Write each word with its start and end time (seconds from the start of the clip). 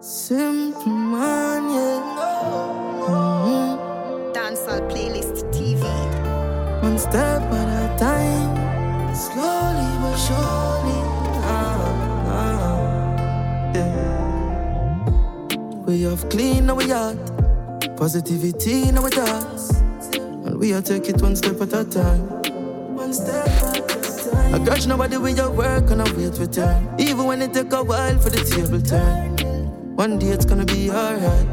Simple 0.00 0.90
man, 0.90 1.68
yeah. 1.68 2.00
Mm-hmm. 3.04 4.32
Dancehall 4.32 4.80
playlist 4.88 5.44
TV. 5.52 5.84
One 6.82 6.96
step 6.98 7.42
at 7.42 7.68
a 7.68 7.98
time, 7.98 9.14
slowly 9.14 9.92
but 10.00 10.16
surely. 10.16 11.00
Ah, 11.44 12.32
ah, 12.32 12.80
yeah. 13.74 15.04
We 15.84 16.00
have 16.04 16.26
clean 16.30 16.70
our 16.70 16.82
yard, 16.82 17.18
positivity 17.98 18.88
in 18.88 18.96
our 18.96 19.10
thoughts, 19.10 19.70
and 20.16 20.58
we 20.58 20.72
are 20.72 20.80
take 20.80 21.10
it 21.10 21.20
one 21.20 21.36
step 21.36 21.60
at 21.60 21.74
a 21.74 21.84
time. 21.84 22.26
One 22.96 23.12
step 23.12 23.46
at 23.46 23.76
a 23.76 24.30
time. 24.30 24.54
I 24.54 24.58
got 24.64 24.86
nobody 24.86 25.18
with 25.18 25.36
your 25.36 25.50
work 25.50 25.90
and 25.90 26.00
I 26.00 26.10
wait 26.14 26.34
for 26.34 26.46
turn, 26.46 26.88
even 26.98 27.26
when 27.26 27.42
it 27.42 27.52
take 27.52 27.70
a 27.74 27.82
while 27.84 28.16
for 28.18 28.30
the 28.30 28.42
table 28.42 28.80
turn. 28.80 29.29
One 30.00 30.18
day 30.18 30.28
it's 30.28 30.46
gonna 30.46 30.64
be 30.64 30.90
alright. 30.90 31.46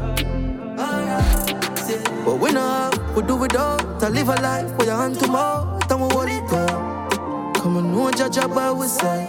But 2.24 2.40
we 2.40 2.50
know 2.50 2.90
we 3.14 3.22
do 3.24 3.44
it 3.44 3.54
all 3.54 3.76
to 4.00 4.08
live 4.08 4.30
a 4.30 4.40
life 4.40 4.74
with 4.78 4.86
you 4.86 4.92
hand 4.94 5.20
to 5.20 5.28
more 5.28 5.78
than 5.86 6.00
we 6.00 6.32
it 6.32 6.50
down. 6.50 7.52
Come 7.56 7.76
on, 7.76 7.92
no 7.92 8.10
judge 8.10 8.38
about 8.38 8.78
we 8.78 8.86
say. 8.86 9.28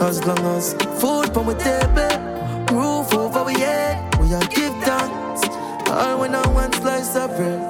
As 0.00 0.26
long 0.26 0.44
as 0.56 0.72
food 0.98 1.30
on 1.36 1.46
the 1.46 1.54
table, 1.54 2.76
roof 2.76 3.14
over 3.14 3.44
we 3.44 3.54
head, 3.54 4.18
we 4.18 4.34
are 4.34 4.46
give 4.46 4.74
thanks. 4.82 5.46
All 5.88 6.22
we 6.22 6.28
know 6.30 6.42
want 6.48 6.74
slice 6.74 7.14
of 7.14 7.36
bread. 7.36 7.60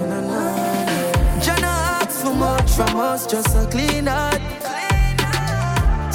Na, 0.00 0.04
na, 0.04 0.20
na. 0.20 1.40
Jenna 1.44 1.72
asks 2.02 2.22
for 2.22 2.34
much 2.34 2.70
from 2.72 2.96
us, 2.96 3.24
just 3.24 3.54
a 3.54 3.68
clean 3.70 4.06
heart. 4.06 4.45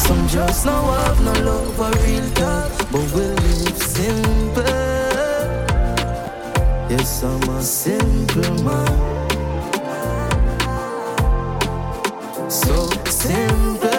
Some 0.06 0.28
just 0.28 0.66
no 0.66 0.72
have 0.92 1.20
no 1.24 1.34
love 1.46 1.76
for 1.76 1.92
real 2.04 2.28
talk, 2.32 2.72
but 2.92 3.06
we 3.14 3.22
live 3.22 3.78
simple. 3.78 4.64
Yes, 6.90 7.24
I'm 7.24 7.44
a 7.50 7.62
simple 7.62 8.64
man. 8.64 9.30
So 12.50 12.90
simple. 13.06 13.90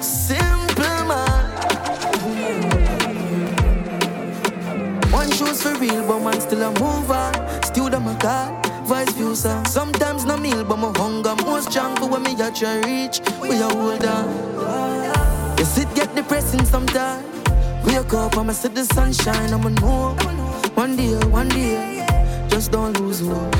Simple 0.00 1.04
man. 1.10 1.44
One 5.10 5.30
shoes 5.32 5.62
for 5.62 5.74
real, 5.80 6.06
but 6.06 6.20
man 6.20 6.40
still 6.40 6.62
a 6.62 6.70
mover. 6.78 7.32
Still 7.64 7.88
the 7.90 7.98
my 7.98 8.14
God, 8.14 8.50
vice 8.86 9.12
versa. 9.14 9.62
Sometimes 9.68 10.24
no 10.24 10.36
meal, 10.36 10.62
but 10.64 10.76
my 10.76 10.92
strong 11.70 11.96
for 11.96 12.08
when 12.08 12.22
me 12.22 12.32
a 12.40 12.50
try 12.50 12.78
reach. 12.80 13.20
We 13.40 13.50
a 13.60 13.68
hold 13.68 14.04
on. 14.04 14.26
Yes, 15.58 15.78
it 15.78 15.94
get 15.94 16.14
depressing 16.14 16.64
sometimes. 16.64 17.24
Wake 17.84 18.12
up, 18.14 18.36
I'ma 18.36 18.52
see 18.52 18.68
the 18.68 18.84
sunshine, 18.84 19.52
I'ma 19.52 19.68
know. 19.80 20.16
One 20.74 20.96
day, 20.96 21.14
one 21.26 21.48
day, 21.48 22.06
just 22.48 22.72
don't 22.72 22.98
lose 23.00 23.20
hope. 23.20 23.54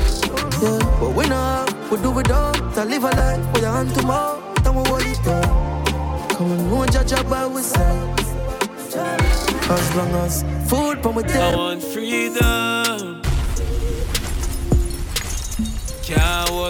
Yeah, 0.61 0.79
but 0.99 1.15
we 1.15 1.27
know 1.27 1.65
we 1.91 1.97
do 1.97 2.19
it 2.19 2.31
all 2.31 2.53
to 2.53 2.85
live 2.85 3.03
a 3.03 3.09
life 3.09 3.53
with 3.53 3.61
your 3.61 3.71
hand 3.71 3.93
to 3.95 4.05
mouth, 4.05 4.63
then 4.63 4.75
we 4.75 4.83
hold 4.89 5.01
it 5.01 5.23
down. 5.23 5.85
Come 6.29 6.51
on, 6.51 6.69
no 6.69 6.85
judge 6.85 7.13
about 7.13 7.51
we. 7.51 7.61
As 9.69 9.95
long 9.95 10.11
as 10.25 10.43
food 10.69 11.01
from 11.01 11.15
we 11.15 11.23
I 11.23 11.55
want 11.55 11.83
freedom. 11.83 12.86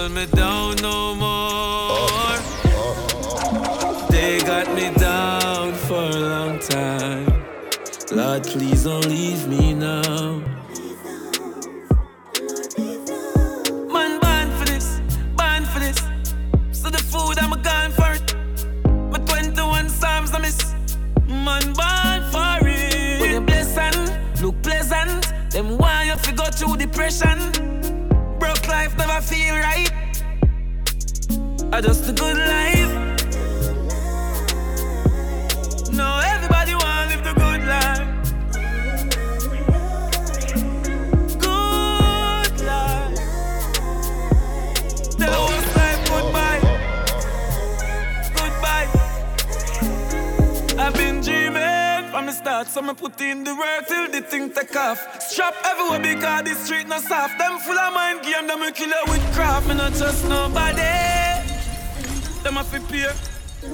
Hold 0.07 0.15
me 0.15 0.25
down 0.37 0.75
no 0.77 1.15
more. 1.15 2.37
They 4.09 4.39
got 4.39 4.73
me 4.73 4.93
down 4.95 5.73
for 5.73 5.95
a 5.95 6.19
long 6.19 6.59
time. 6.59 7.25
Lord, 8.11 8.43
please 8.43 8.83
don't 8.83 9.05
leave 9.07 9.47
me 9.47 9.73
now. 9.73 10.41
Man, 13.93 14.19
born 14.19 14.49
for 14.57 14.65
this, 14.65 15.01
born 15.35 15.65
for 15.65 15.79
this. 15.79 15.97
So 16.71 16.89
the 16.89 17.03
food, 17.11 17.39
I'm 17.39 17.61
gone 17.61 17.91
for 17.91 18.13
it. 18.13 18.35
My 19.11 19.19
21 19.19 19.89
Psalms, 19.89 20.31
I 20.33 20.39
miss. 20.39 20.73
Man, 21.27 21.73
born 21.73 22.21
for 22.31 22.67
it. 22.67 23.19
When 23.19 23.31
you 23.31 23.41
bless 23.41 23.77
and 23.77 24.41
look 24.41 24.61
pleasant, 24.61 25.33
them 25.51 25.77
why 25.77 26.03
you 26.03 26.15
fi 26.15 26.31
go 26.31 26.45
through 26.45 26.77
depression. 26.77 27.56
I 31.77 31.79
just 31.79 32.09
a 32.09 32.11
good 32.11 32.35
life. 32.35 32.93
No, 35.93 36.19
everybody 36.25 36.73
wanna 36.73 37.05
live 37.11 37.23
the 37.23 37.33
good 37.37 37.63
life. 37.69 38.07
Good 41.37 42.61
life. 42.65 43.15
Tell 45.19 45.47
the 45.53 45.61
life 45.77 46.01
goodbye. 46.09 46.61
Goodbye. 48.37 48.89
I've 50.83 50.95
been 50.95 51.21
dreaming 51.21 52.09
from 52.09 52.25
the 52.25 52.31
start, 52.31 52.69
so 52.69 52.81
me 52.81 52.95
put 52.95 53.21
in 53.21 53.43
the 53.43 53.53
work 53.53 53.87
till 53.87 54.09
the 54.09 54.21
thing 54.21 54.49
take 54.49 54.75
off. 54.75 54.97
Strap 55.21 55.53
everywhere 55.63 55.99
because 55.99 56.41
the 56.41 56.55
street 56.55 56.87
no 56.87 56.97
soft. 56.97 57.37
Them 57.37 57.59
full 57.59 57.77
of 57.77 57.93
mind 57.93 58.23
game, 58.23 58.47
them 58.47 58.63
a 58.63 58.71
kill 58.71 58.89
you 58.89 59.03
with 59.09 59.35
craft. 59.35 59.67
Me 59.67 59.75
not 59.75 59.93
trust 59.93 60.27
nobody. 60.27 60.96
Them 62.47 62.55
a 62.55 62.63
fi 62.63 62.79
pay. 62.79 63.11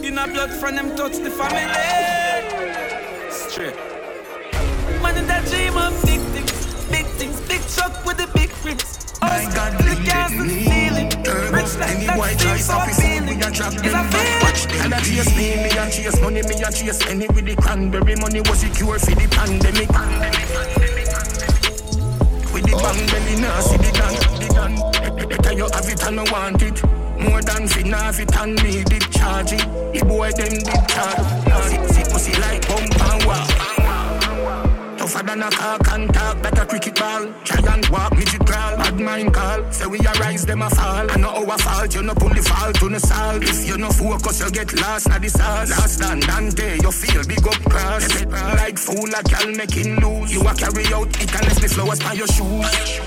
In 0.01 0.17
a 0.17 0.25
blood 0.25 0.49
from 0.49 0.73
them 0.73 0.95
touch 0.95 1.17
the 1.17 1.29
family. 1.29 1.61
Straight. 3.29 3.75
Man 4.99 5.15
in 5.15 5.27
that 5.27 5.45
dream 5.45 5.77
of 5.77 5.93
big 6.01 6.19
things, 6.33 6.89
big 6.89 7.05
things, 7.21 7.39
big 7.41 7.61
truck 7.69 8.03
with 8.03 8.17
the 8.17 8.25
big 8.33 8.49
rims. 8.65 9.13
My 9.21 9.45
God, 9.53 9.77
the 9.77 9.93
lead 9.93 10.07
castle 10.07 10.45
me. 10.45 10.65
ceiling. 10.65 11.05
Rich 11.53 11.77
like 11.77 11.89
any 11.93 12.05
that 12.07 12.17
white 12.17 12.39
seems 12.39 12.49
rice 12.49 12.65
so 12.65 12.73
off 12.73 12.87
his 12.87 12.97
food, 12.97 13.21
appealing. 13.21 13.37
we 13.37 13.45
a 13.45 13.51
chop 13.51 13.73
It's 13.73 13.81
them 13.83 13.93
a 13.93 14.09
back. 14.09 14.41
Watch 14.41 14.65
them. 14.65 14.81
And 14.81 14.93
I 14.95 14.99
chase 15.05 15.37
me, 15.37 15.45
me 15.61 15.69
a 15.69 15.91
chase 15.93 16.19
money, 16.19 16.41
me 16.41 16.55
a 16.57 16.71
chase 16.73 17.05
any 17.05 17.27
with 17.27 17.45
the 17.45 17.55
cranberry 17.55 18.15
money 18.15 18.41
was 18.41 18.57
secure 18.57 18.97
for 18.97 19.13
the 19.13 19.27
pandemic. 19.29 19.89
With 22.49 22.65
the 22.65 22.73
oh. 22.73 22.81
bang 22.81 23.05
belly, 23.05 23.35
now 23.37 23.59
see 23.61 23.77
the 23.77 23.91
gun, 23.93 24.13
the 24.41 24.49
gun. 24.49 25.29
Better 25.29 25.53
you 25.53 25.69
have 25.69 25.85
it 25.85 26.01
and 26.01 26.19
I 26.21 26.31
want 26.33 26.63
it. 26.63 27.02
More 27.23 27.41
than 27.41 27.67
fin 27.67 27.91
have 27.91 28.19
it 28.19 28.35
and 28.35 28.61
me 28.63 28.83
did 28.83 29.09
charge 29.11 29.53
it. 29.53 29.65
The 29.93 30.05
boy 30.05 30.31
them 30.31 30.57
did 30.67 30.87
charge. 30.89 31.23
See, 31.69 31.93
see 31.93 32.11
pussy 32.11 32.33
like 32.41 32.67
bump 32.67 33.01
and 33.01 33.25
walk. 33.25 33.49
Tougher 34.97 35.23
than 35.23 35.41
a 35.43 35.49
car 35.51 35.77
can 35.79 36.07
talk, 36.07 36.41
better 36.41 36.65
cricket 36.65 36.95
ball. 36.95 37.27
Giant 37.43 37.89
walk, 37.91 38.15
midget 38.15 38.45
crawl, 38.45 38.77
bad 38.77 38.99
mind 38.99 39.33
call. 39.33 39.69
Say 39.71 39.85
we 39.87 39.99
a 39.99 40.11
rise, 40.13 40.45
them 40.45 40.61
a 40.61 40.69
fall. 40.69 41.11
I 41.11 41.17
know 41.17 41.29
our 41.29 41.57
fault, 41.57 41.93
you 41.93 42.03
no 42.03 42.13
pull 42.13 42.29
the 42.29 42.41
fault 42.41 42.75
to 42.75 42.89
the 42.89 42.99
salt. 42.99 43.43
If 43.43 43.67
you 43.67 43.77
no 43.77 43.89
focus, 43.89 44.39
you 44.39 44.49
get 44.51 44.73
lost 44.79 45.09
na 45.09 45.19
the 45.19 45.29
sauce. 45.29 45.69
Last 45.71 45.99
than 45.99 46.19
Dante, 46.21 46.77
you 46.81 46.91
feel 46.91 47.23
big 47.27 47.45
up 47.45 47.61
cross. 47.69 48.23
Like 48.31 48.77
fool, 48.77 49.09
a 49.09 49.23
gal 49.23 49.51
making 49.51 49.99
lose. 49.99 50.33
You 50.33 50.41
a 50.41 50.53
carry 50.55 50.85
out 50.93 51.09
it 51.21 51.35
and 51.35 51.45
left 51.47 51.61
the 51.61 51.67
flowers 51.67 51.99
by 51.99 52.13
your 52.13 52.27
shoes. 52.27 53.01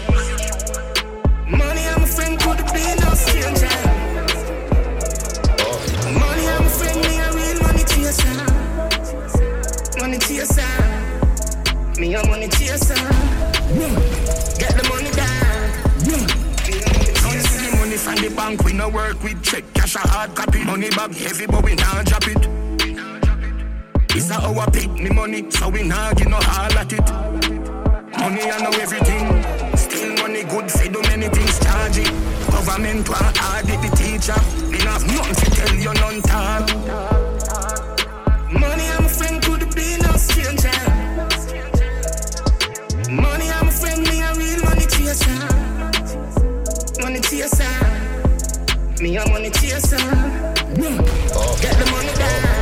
Me 12.07 12.15
a 12.15 12.25
money 12.29 12.47
chaser. 12.47 12.95
Get 12.95 14.77
the 14.79 14.87
money 14.89 15.11
down. 15.11 15.73
Don't 17.19 17.43
see 17.43 17.67
the 17.67 17.77
money 17.81 17.97
from 17.97 18.15
the 18.15 18.33
bank. 18.37 18.63
We 18.63 18.75
no 18.75 18.89
work 18.89 19.21
with 19.25 19.43
check, 19.43 19.65
cash 19.75 19.97
a 19.97 19.99
hard 19.99 20.33
copy. 20.37 20.63
Money 20.63 20.89
bag 20.91 21.17
heavy, 21.17 21.47
but 21.47 21.65
we 21.65 21.75
not 21.75 22.07
drop 22.07 22.29
it. 22.29 22.47
It's 24.15 24.31
a 24.31 24.37
our 24.37 24.71
pick 24.71 24.89
me 24.93 25.11
money, 25.11 25.51
so 25.51 25.69
we 25.69 25.83
not 25.83 26.17
give 26.17 26.29
no 26.29 26.37
all 26.37 26.79
at 26.79 26.93
it. 26.93 27.11
Money 28.21 28.53
I 28.53 28.59
know 28.63 28.79
everything. 28.79 29.77
Still 29.77 30.15
money 30.23 30.45
good 30.45 30.71
for 30.71 30.87
do 30.87 31.03
many 31.11 31.27
things 31.27 31.59
charge 31.59 31.99
it. 31.99 32.13
Government 32.53 33.09
want 33.09 33.37
audit 33.43 33.83
the 33.83 33.91
teacher. 33.97 34.39
Have 34.87 35.05
nothing 35.09 35.35
to 35.35 35.51
tell 35.51 35.75
you 35.75 35.93
none 35.95 36.23
talk. 36.23 37.26
Me 49.07 49.17
a 49.19 49.29
money 49.29 49.51
chaser. 49.51 49.99
Get 49.99 51.79
the 51.79 51.87
money 51.93 52.13
down. 52.19 52.57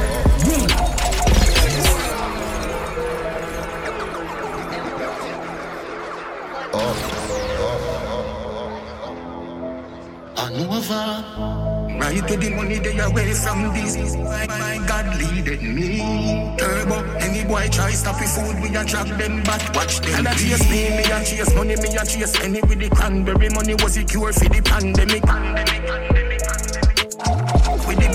I 10.37 10.51
know 10.53 10.77
of 10.77 10.91
a 10.91 11.99
right 11.99 12.29
to 12.29 12.37
the 12.37 12.51
money 12.51 12.79
they 12.79 12.99
away 12.99 13.33
from 13.33 13.73
this. 13.73 14.15
My, 14.15 14.47
my 14.47 14.87
God 14.87 15.17
leaded 15.19 15.63
me. 15.63 16.55
Turbo, 16.59 16.97
any 17.21 17.43
boy 17.45 17.69
try 17.71 17.93
stop 17.93 18.17
his 18.17 18.37
food, 18.37 18.61
we 18.61 18.77
a 18.77 18.85
drop 18.85 19.07
them 19.07 19.43
back. 19.45 19.75
Watch 19.75 20.01
them. 20.01 20.15
And 20.17 20.29
I 20.29 20.35
chase 20.35 20.69
me, 20.69 20.91
me 20.91 21.05
a 21.05 21.25
chase 21.25 21.55
money, 21.55 21.77
me 21.77 21.97
a 21.97 22.05
chase 22.05 22.39
any 22.43 22.61
with 22.61 22.81
the 22.81 22.91
cranberry 22.91 23.49
money 23.49 23.77
was 23.83 23.95
the 23.95 24.05
cure 24.05 24.31
for 24.35 24.49
the 24.51 24.61
pandemic. 24.61 25.23
pandemic, 25.23 25.87
pandemic, 25.87 26.15
the 26.15 26.24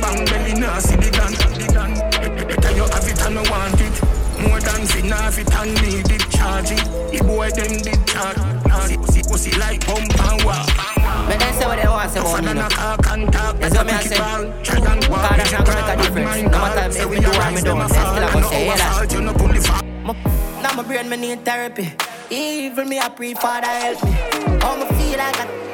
bang 0.10 0.26
belly, 0.26 0.54
now 0.60 0.80
see 0.80 0.96
the 0.96 1.10
gun. 1.12 1.34
Better 2.48 2.72
you 2.76 2.84
have 2.84 3.08
it 3.08 3.22
and 3.26 3.40
I 3.40 3.42
want 3.50 3.82
it. 3.82 3.96
More 4.40 4.60
than 4.60 4.88
finna 4.88 5.38
it 5.38 5.54
and 5.54 5.74
me 5.82 6.04
did 6.04 6.24
charge 6.32 6.72
it. 6.72 6.84
The 7.12 7.24
boy 7.24 7.50
them 7.52 7.78
did 7.82 8.08
charge. 8.08 8.38
See, 8.88 8.98
see, 9.12 9.24
see 9.38 9.60
like 9.60 9.86
pump 9.86 10.20
and 10.20 10.44
walk. 10.44 10.70
But 11.28 11.40
they 11.40 11.52
say 11.54 11.66
what 11.66 11.82
they 11.82 11.88
want 11.88 12.14
to 12.14 12.16
say 12.16 12.20
about 12.20 12.44
me. 12.44 12.54
That's 13.60 13.76
what 13.76 13.86
me 13.86 13.92
I 13.92 14.02
say. 14.04 14.18
God, 14.18 14.54
I'm 14.66 15.52
not 15.52 15.66
gonna 15.66 15.76
make 15.76 15.90
a 15.90 16.02
difference. 16.02 16.42
No 16.44 16.58
matter 16.58 16.86
if 16.88 17.10
me 17.10 17.20
do 17.20 17.30
what 17.30 17.54
me 17.54 17.62
do, 17.62 17.74
they 17.76 17.88
still 17.88 18.16
have 18.16 18.34
to 18.34 18.44
say 18.44 18.68
that. 18.70 18.96
Now 20.64 20.74
my 20.76 20.84
brain 20.84 21.10
me 21.10 21.18
need 21.18 21.46
therapy. 21.46 21.94
Even 22.30 22.90
me 22.90 23.00
I 23.00 23.10
pray 23.10 23.34
Father 23.34 23.68
help 23.68 24.04
me. 24.04 24.12
How 24.62 24.76
me 24.76 24.86
feel 24.98 25.18
like 25.18 25.40
a 25.40 25.69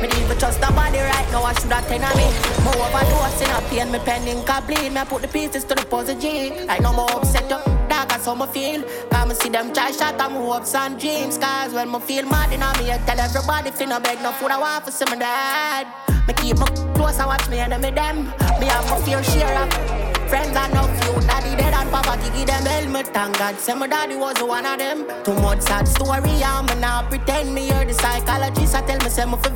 me 0.00 0.08
need 0.08 0.28
to 0.28 0.36
trust 0.38 0.60
nobody 0.60 0.98
right 0.98 1.28
now. 1.32 1.42
I 1.42 1.52
should 1.54 1.72
have 1.72 1.86
ten 1.88 2.04
of 2.04 2.14
me. 2.16 2.28
More 2.64 2.86
overdose 2.86 3.40
in 3.42 3.50
a 3.50 3.60
pain. 3.68 3.90
Me 3.90 3.98
pen 3.98 4.26
incomplete. 4.28 4.92
Me 4.92 5.00
I 5.00 5.04
put 5.04 5.22
the 5.22 5.28
pieces 5.28 5.64
to 5.64 5.74
the 5.74 5.84
puzzle 5.84 6.18
G. 6.18 6.52
I 6.68 6.78
know 6.78 6.92
more 6.92 7.10
upset 7.12 7.50
up 7.52 7.76
dog, 7.96 8.08
that's 8.08 8.26
how 8.26 8.34
me 8.34 8.46
feel. 8.46 8.82
Come 9.10 9.28
me 9.28 9.34
see 9.34 9.48
them 9.48 9.72
try 9.72 9.90
shot 9.90 10.20
at 10.20 10.30
my 10.30 10.38
hopes 10.38 10.74
and 10.74 10.98
dreams. 10.98 11.38
Cause 11.38 11.72
when 11.72 11.90
me 11.90 12.00
feel 12.00 12.26
mad 12.26 12.52
in 12.52 12.60
me, 12.60 12.92
I 12.92 12.98
tell 13.06 13.20
everybody 13.20 13.70
finna 13.70 14.02
beg 14.02 14.20
no 14.22 14.32
food 14.32 14.50
I 14.50 14.58
want 14.58 14.84
for 14.84 14.90
some 14.90 15.12
of 15.12 15.18
dad. 15.18 15.86
Me 16.26 16.34
keep 16.34 16.58
my 16.58 16.66
close 16.94 17.18
and 17.18 17.26
watch 17.26 17.48
me 17.48 17.58
and 17.58 17.82
me 17.82 17.90
them. 17.90 18.26
Me 18.60 18.66
have 18.66 18.88
my 18.90 19.00
fear 19.02 19.22
share 19.22 19.58
of 19.62 20.05
friends 20.28 20.56
and 20.56 20.74
no 20.74 20.84
few. 20.98 21.20
Daddy 21.26 21.56
dead 21.56 21.74
and 21.74 21.90
papa 21.90 22.18
give 22.22 22.46
them 22.46 22.64
helmet. 22.64 23.06
Thank 23.08 23.38
God, 23.38 23.56
say 23.58 23.74
my 23.74 23.86
daddy 23.86 24.16
was 24.16 24.42
one 24.42 24.66
of 24.66 24.78
them. 24.78 25.06
Too 25.24 25.34
much 25.34 25.62
sad 25.62 25.88
story, 25.88 26.42
I'm 26.44 26.66
not 26.80 27.08
pretend 27.08 27.54
me 27.54 27.66
hear 27.66 27.84
the 27.84 27.94
psychologist. 27.94 28.74
I 28.74 28.82
tell 28.82 28.98
me 28.98 29.08
say 29.08 29.24
me 29.24 29.36
for. 29.42 29.50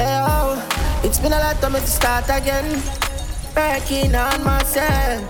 Hey, 0.00 0.20
oh, 0.26 1.00
it's 1.02 1.18
been 1.18 1.32
a 1.32 1.38
lot 1.38 1.62
of 1.62 1.72
me 1.72 1.80
to 1.80 1.86
start 1.86 2.24
again. 2.24 2.82
Working 3.56 4.14
on 4.14 4.44
myself. 4.44 5.22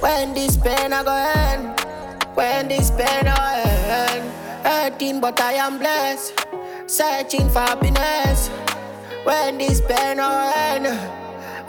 When 0.00 0.32
this 0.32 0.56
pain 0.56 0.92
I 0.94 1.02
go 1.04 1.12
end, 1.12 1.78
when 2.34 2.68
this 2.68 2.90
pain 2.90 3.28
I 3.28 3.62
end, 4.08 4.64
hurting 4.64 5.20
but 5.20 5.38
I 5.40 5.52
am 5.52 5.78
blessed, 5.78 6.32
searching 6.86 7.50
for 7.50 7.60
happiness. 7.60 8.48
When 9.24 9.58
this 9.58 9.82
pain 9.82 10.18
I 10.18 10.52
end, 10.56 11.19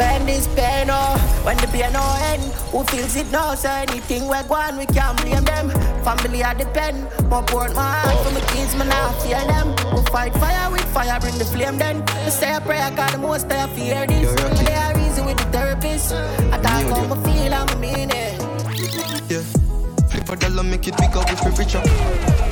when 0.02 0.26
this 0.26 0.48
pain 0.56 0.88
oh, 0.90 1.18
when 1.46 1.58
the 1.58 1.68
pain 1.68 1.94
no 1.94 2.04
end, 2.32 2.42
who 2.72 2.84
feels 2.86 3.16
it 3.16 3.30
now? 3.32 3.54
So 3.56 3.70
anything 3.70 4.24
we 4.28 4.38
go 4.50 4.56
on, 4.56 4.78
we 4.78 4.86
can't 4.86 5.16
blame 5.22 5.44
them. 5.44 5.70
Family 6.04 6.44
I 6.44 6.54
depend, 6.54 6.98
more 7.30 7.44
port 7.44 7.76
my 7.76 7.90
heart 8.00 8.18
for 8.26 8.34
my 8.34 8.42
kids, 8.52 8.76
man 8.76 8.92
I 8.92 9.14
fear 9.22 9.44
them. 9.54 9.68
We 9.94 10.02
fight 10.12 10.34
fire 10.34 10.72
with 10.72 10.88
fire, 10.94 11.20
bring 11.20 11.38
the 11.38 11.46
flame 11.46 11.78
then. 11.78 12.04
We 12.26 12.32
say 12.32 12.56
a 12.56 12.62
prayer, 12.62 12.90
cause 12.96 13.12
the 13.12 13.20
most 13.20 13.52
I 13.52 13.68
fear 13.76 14.08
this. 14.08 14.30
They 14.66 14.74
are 14.74 14.96
reason 14.98 15.26
with 15.26 15.38
the 15.38 15.48
therapist. 15.56 16.14
I 16.54 16.58
talk 16.66 16.84
how 16.90 17.14
I 17.14 17.18
feel, 17.24 17.54
I'm 17.54 17.80
mean 17.80 18.10
it. 18.12 18.42
Yeah. 19.30 19.61
A 20.32 20.36
dollar, 20.38 20.64
make 20.64 20.88
it 20.88 20.96
bigger 20.96 21.20
with 21.20 21.44
a 21.44 21.52
richer. 21.60 21.84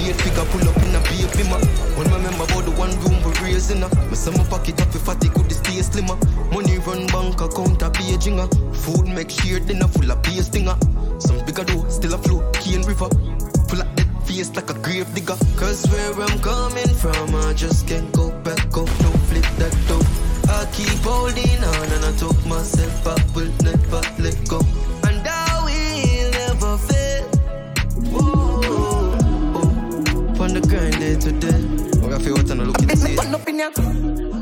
Eight 0.04 0.16
figure 0.20 0.44
pull 0.52 0.68
up 0.68 0.76
in 0.84 0.96
a 0.96 1.00
baby 1.08 1.48
ma. 1.48 1.56
When 1.96 2.12
I 2.12 2.18
remember 2.18 2.44
about 2.44 2.66
the 2.68 2.76
one 2.76 2.92
room 3.00 3.24
we 3.24 3.32
raising 3.40 3.82
up. 3.84 3.96
Me 4.12 4.20
my 4.36 4.44
pocket 4.52 4.82
up 4.82 4.94
if 4.94 5.00
fatty 5.08 5.30
could 5.30 5.50
stay 5.50 5.80
slimmer. 5.82 6.20
Money 6.52 6.78
run 6.80 7.08
bank 7.08 7.40
account 7.40 7.82
a 7.82 7.90
paging 7.90 8.36
Food 8.84 9.08
make 9.08 9.32
sure 9.32 9.62
dinner 9.62 9.88
full 9.88 10.12
of 10.12 10.22
base 10.24 10.48
stinger. 10.48 10.76
Some 11.20 11.40
bigger 11.46 11.64
door 11.64 11.90
still 11.90 12.16
a 12.16 12.18
flow, 12.18 12.44
Cane 12.52 12.84
River. 12.84 13.08
Full 13.72 13.80
of 13.80 13.96
dead 13.96 14.12
face 14.28 14.54
like 14.58 14.70
a 14.70 14.74
grave 14.84 15.08
digger. 15.16 15.40
Cause 15.56 15.88
where 15.88 16.12
I'm 16.20 16.38
coming 16.40 16.94
from, 17.00 17.34
I 17.48 17.54
just 17.54 17.88
can't 17.88 18.12
go 18.12 18.28
back 18.44 18.76
up. 18.76 18.92
No 19.08 19.10
flip 19.32 19.48
that 19.56 19.72
door. 19.88 20.04
I 20.52 20.68
keep 20.76 21.00
holding 21.00 21.64
on 21.64 21.88
and 21.96 22.04
I 22.04 22.12
took 22.20 22.36
myself 22.46 23.08
I 23.08 23.16
will 23.32 23.48
never 23.64 24.04
let 24.20 24.36
go. 24.50 24.60
Day 31.10 31.20
to 31.20 31.32
day. 31.32 31.62
I 32.16 32.20
feel 32.20 32.34
what 32.34 32.52
I'm 32.52 32.60
looking 32.60 32.88
to 32.88 32.98
see. 32.98 34.39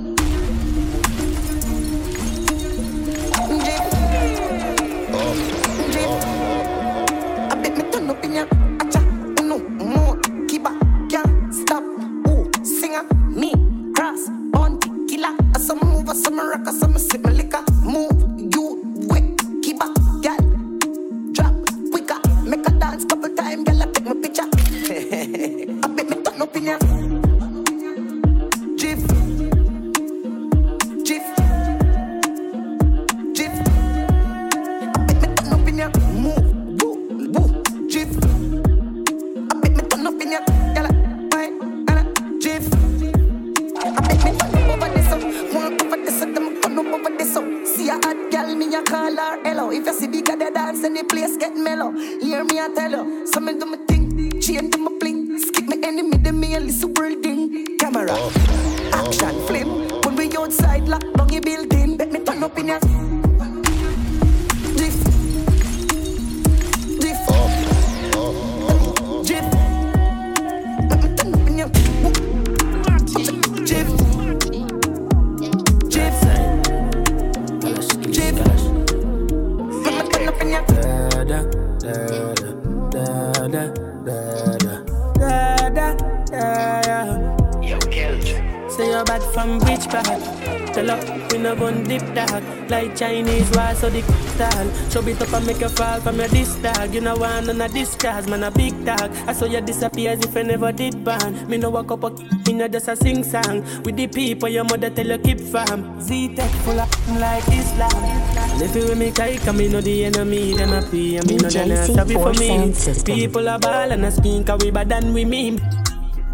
War, 93.82 93.82
so 93.82 93.90
the 93.90 94.02
style 94.34 94.90
Show 94.90 95.08
it 95.08 95.22
up 95.22 95.34
and 95.34 95.46
make 95.46 95.60
you 95.60 95.70
fall 95.70 96.00
from 96.02 96.18
your 96.18 96.28
disc 96.28 96.62
dog 96.62 96.94
You 96.94 97.02
know 97.02 97.16
one 97.16 97.50
on 97.50 97.62
a 97.62 97.70
discharge, 97.70 98.28
man 98.28 98.44
a 98.44 98.52
big 98.52 98.86
dog 98.86 99.12
I 99.28 99.34
saw 99.34 99.46
you 99.46 99.62
disappear 99.62 100.12
as 100.12 100.20
if 100.20 100.36
I 100.36 100.42
never 100.44 100.72
did 100.72 101.04
ban 101.04 101.48
Me 101.48 101.58
no 101.58 101.70
walk 101.70 101.92
up 101.92 102.04
a 102.04 102.10
me 102.10 102.54
no 102.54 102.68
just 102.68 102.88
a 102.88 102.96
sing 102.96 103.24
song. 103.24 103.62
With 103.84 103.98
the 103.98 104.08
people 104.08 104.50
your 104.50 104.64
mother 104.64 104.90
tell 104.90 105.08
you 105.08 105.18
keep 105.18 105.40
fam. 105.40 106.00
Z-Tech 106.02 106.50
full 106.64 106.80
of 106.80 107.20
like 107.20 107.44
Islam. 107.50 107.92
And 107.94 108.62
if 108.62 108.76
you 108.76 108.84
with 108.84 108.98
me 108.98 109.12
kike, 109.12 109.56
me 109.56 109.68
know 109.68 109.82
the 109.82 110.06
enemy 110.06 110.54
Them 110.54 110.74
a 110.74 110.82
pay, 110.82 111.20
me. 111.22 111.38
Know 111.38 111.50
they 111.50 111.68
not 111.68 111.88
DJC 111.90 111.96
sorry 111.96 112.14
for 112.16 113.14
me. 113.14 113.16
People 113.16 113.50
are 113.50 113.60
ball 113.60 113.92
and 113.92 114.06
a 114.06 114.44
cause 114.44 114.64
we 114.64 114.72
bad 114.72 114.90
than 114.90 115.14
we 115.14 115.26
mean. 115.26 115.60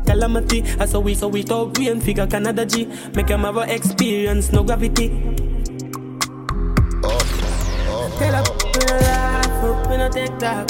Calamity, 0.06 0.64
I 0.80 0.86
saw 0.86 1.00
we 1.00 1.16
so 1.16 1.28
we 1.30 1.44
talk 1.44 1.78
we 1.78 1.90
and 1.90 2.04
figure 2.04 2.28
Canada 2.28 2.66
G. 2.66 2.86
Make 3.16 3.28
them 3.28 3.42
have 3.42 3.58
experience, 3.70 4.52
no 4.52 4.64
gravity. 4.64 5.33
No 10.04 10.10
take 10.10 10.38
talk. 10.38 10.70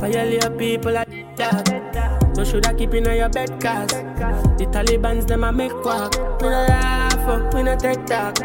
Violate 0.00 0.58
people 0.58 0.96
at 0.96 1.08
that. 1.36 2.34
So 2.34 2.44
should 2.44 2.66
I 2.66 2.74
keep 2.74 2.94
in 2.94 3.04
your 3.04 3.28
bed, 3.28 3.60
cause 3.60 3.88
the 3.88 4.66
Taliban's 4.70 5.26
them 5.26 5.44
a 5.44 5.52
make 5.52 5.74
walk. 5.84 6.14
We 6.40 6.48
no 6.48 6.64
laugh, 6.68 7.14
up, 7.14 7.54
we 7.54 7.62
no 7.64 7.76
take 7.76 8.06
talk. 8.06 8.38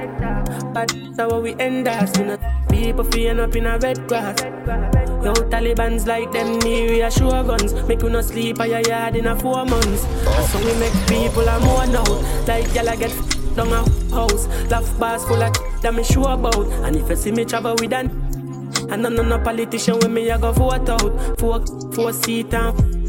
But 0.74 0.90
that's 0.90 1.20
how 1.20 1.40
we 1.40 1.56
end 1.60 1.88
us. 1.88 2.18
We 2.18 2.26
no 2.26 2.38
people 2.70 3.04
feeling 3.04 3.40
up 3.40 3.56
in 3.56 3.68
a 3.68 3.78
red 3.78 4.08
grass. 4.08 4.42
Yo, 5.24 5.34
Taliban's 5.54 6.08
like 6.08 6.32
them 6.32 6.58
near 6.60 6.90
reassure 6.90 7.44
guns. 7.44 7.74
Make 7.88 8.02
you 8.02 8.10
no 8.10 8.22
sleep 8.22 8.60
at 8.60 8.70
your 8.70 8.82
yard 8.82 9.16
in 9.16 9.28
a 9.28 9.40
four 9.40 9.66
months. 9.66 10.04
That's 10.26 10.54
how 10.54 10.60
we 10.66 10.74
make 10.80 10.94
people 11.08 11.48
a 11.48 11.60
more 11.60 11.86
now. 11.86 12.04
Like 12.48 12.74
y'all 12.74 12.98
get 12.98 13.14
down 13.56 13.72
a 13.72 13.84
house. 14.16 14.48
Laugh 14.72 15.00
bars 15.00 15.24
full 15.26 15.44
of 15.44 15.54
that 15.82 15.94
me 15.94 16.04
sure 16.04 16.34
about. 16.34 16.66
And 16.86 16.96
if 16.96 17.08
you 17.08 17.16
see 17.16 17.32
me 17.32 17.46
travel 17.46 17.76
with 17.80 17.94
an 17.94 18.23
and 18.90 19.04
none 19.04 19.20
of 19.20 19.28
no 19.28 19.40
politician 19.40 19.96
with 19.96 20.12
me, 20.12 20.30
I 20.32 20.38
go 20.38 20.52
vote 20.52 20.90
out. 20.90 21.40
Four, 21.40 21.66
four 21.94 22.14
seat 22.14 22.54
and 22.54 23.04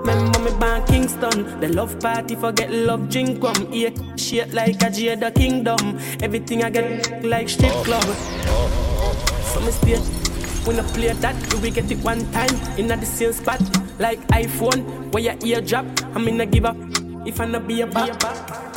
Remember 0.00 0.38
me 0.40 0.50
born 0.58 0.82
Kingston. 0.86 1.60
The 1.60 1.68
love 1.68 2.00
party 2.00 2.34
forget 2.34 2.72
love 2.72 3.10
drink 3.10 3.42
rum. 3.42 3.68
Eat 3.70 4.00
shit 4.16 4.52
like 4.54 4.82
a 4.82 4.88
Jada 4.88 5.34
Kingdom. 5.34 5.98
Everything 6.22 6.64
I 6.64 6.70
get 6.70 7.22
like 7.22 7.50
strip 7.50 7.72
club. 7.84 8.02
So 9.52 9.60
me 9.60 9.70
stay. 9.70 9.98
When 10.64 10.80
I 10.80 10.82
play 10.92 11.12
that, 11.12 11.54
we 11.62 11.70
get 11.70 11.90
it 11.90 11.98
one 11.98 12.20
time 12.32 12.54
in 12.78 12.88
the 12.88 13.04
same 13.04 13.32
spot? 13.32 13.60
Like 13.98 14.20
iPhone, 14.28 15.12
where 15.12 15.22
your 15.22 15.36
ear 15.44 15.60
drop. 15.60 15.86
I'm 16.14 16.26
in 16.28 16.40
a 16.40 16.46
give 16.46 16.64
up 16.64 16.76
if 17.26 17.38
I 17.38 17.44
not 17.44 17.68
be 17.68 17.82
a 17.82 17.86
back. 17.86 18.69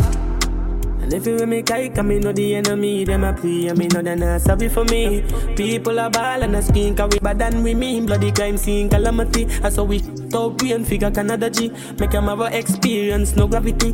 And 1.03 1.13
if 1.13 1.27
you 1.27 1.35
me 1.45 1.61
kike, 1.61 1.99
I 1.99 2.01
me 2.01 2.17
know 2.17 2.31
the 2.31 2.55
enemy, 2.55 3.03
them 3.03 3.25
a 3.25 3.33
play, 3.33 3.69
I 3.69 3.73
me 3.73 3.87
know 3.89 4.01
they 4.01 4.15
not 4.15 4.39
sorry 4.39 4.69
for 4.69 4.85
me. 4.85 5.21
People 5.53 5.99
are 5.99 6.09
ball 6.09 6.41
and 6.41 6.55
a 6.55 6.61
skin, 6.61 6.95
cause 6.95 7.09
we 7.11 7.19
bad 7.19 7.39
than 7.39 7.61
we 7.61 7.75
mean. 7.75 8.05
Bloody 8.05 8.31
crime 8.31 8.55
scene, 8.55 8.87
calamity. 8.89 9.45
I 9.61 9.67
saw 9.67 9.83
we 9.83 9.99
top 10.29 10.57
brain 10.57 10.85
figure 10.85 11.11
Canada 11.11 11.49
G. 11.49 11.73
Make 11.99 12.11
them 12.11 12.23
have 12.31 12.39
a 12.39 12.57
experience, 12.57 13.35
no 13.35 13.49
gravity. 13.49 13.91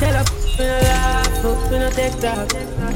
Tell 0.00 0.16
up, 0.16 0.30
we 0.58 0.64
no 0.64 0.78
laugh, 0.88 1.70
we 1.70 1.78
no 1.78 1.90
take 1.90 2.18
talk. 2.20 2.50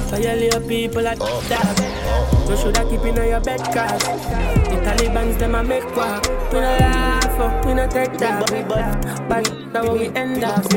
Violate 0.08 0.66
people 0.66 1.06
at 1.06 1.18
oh. 1.20 1.40
that. 1.50 2.03
You 2.48 2.56
shoulda 2.56 2.84
keep 2.88 3.04
in 3.04 3.16
your 3.16 3.40
bed, 3.40 3.60
cause 3.72 4.02
the 4.02 4.76
Taliban's 4.84 5.36
them 5.38 5.54
a 5.54 5.64
make 5.64 5.84
walk. 5.96 6.26
We 6.52 6.60
no 6.60 6.76
laugh, 6.78 7.40
oh, 7.40 7.66
we 7.66 7.74
no 7.74 7.86
take 7.88 8.12
talk. 8.18 8.46
But 8.46 8.68
but, 8.68 9.44
that's 9.72 9.86
how 9.86 9.92
we 9.92 10.08
end 10.08 10.44
up. 10.44 10.68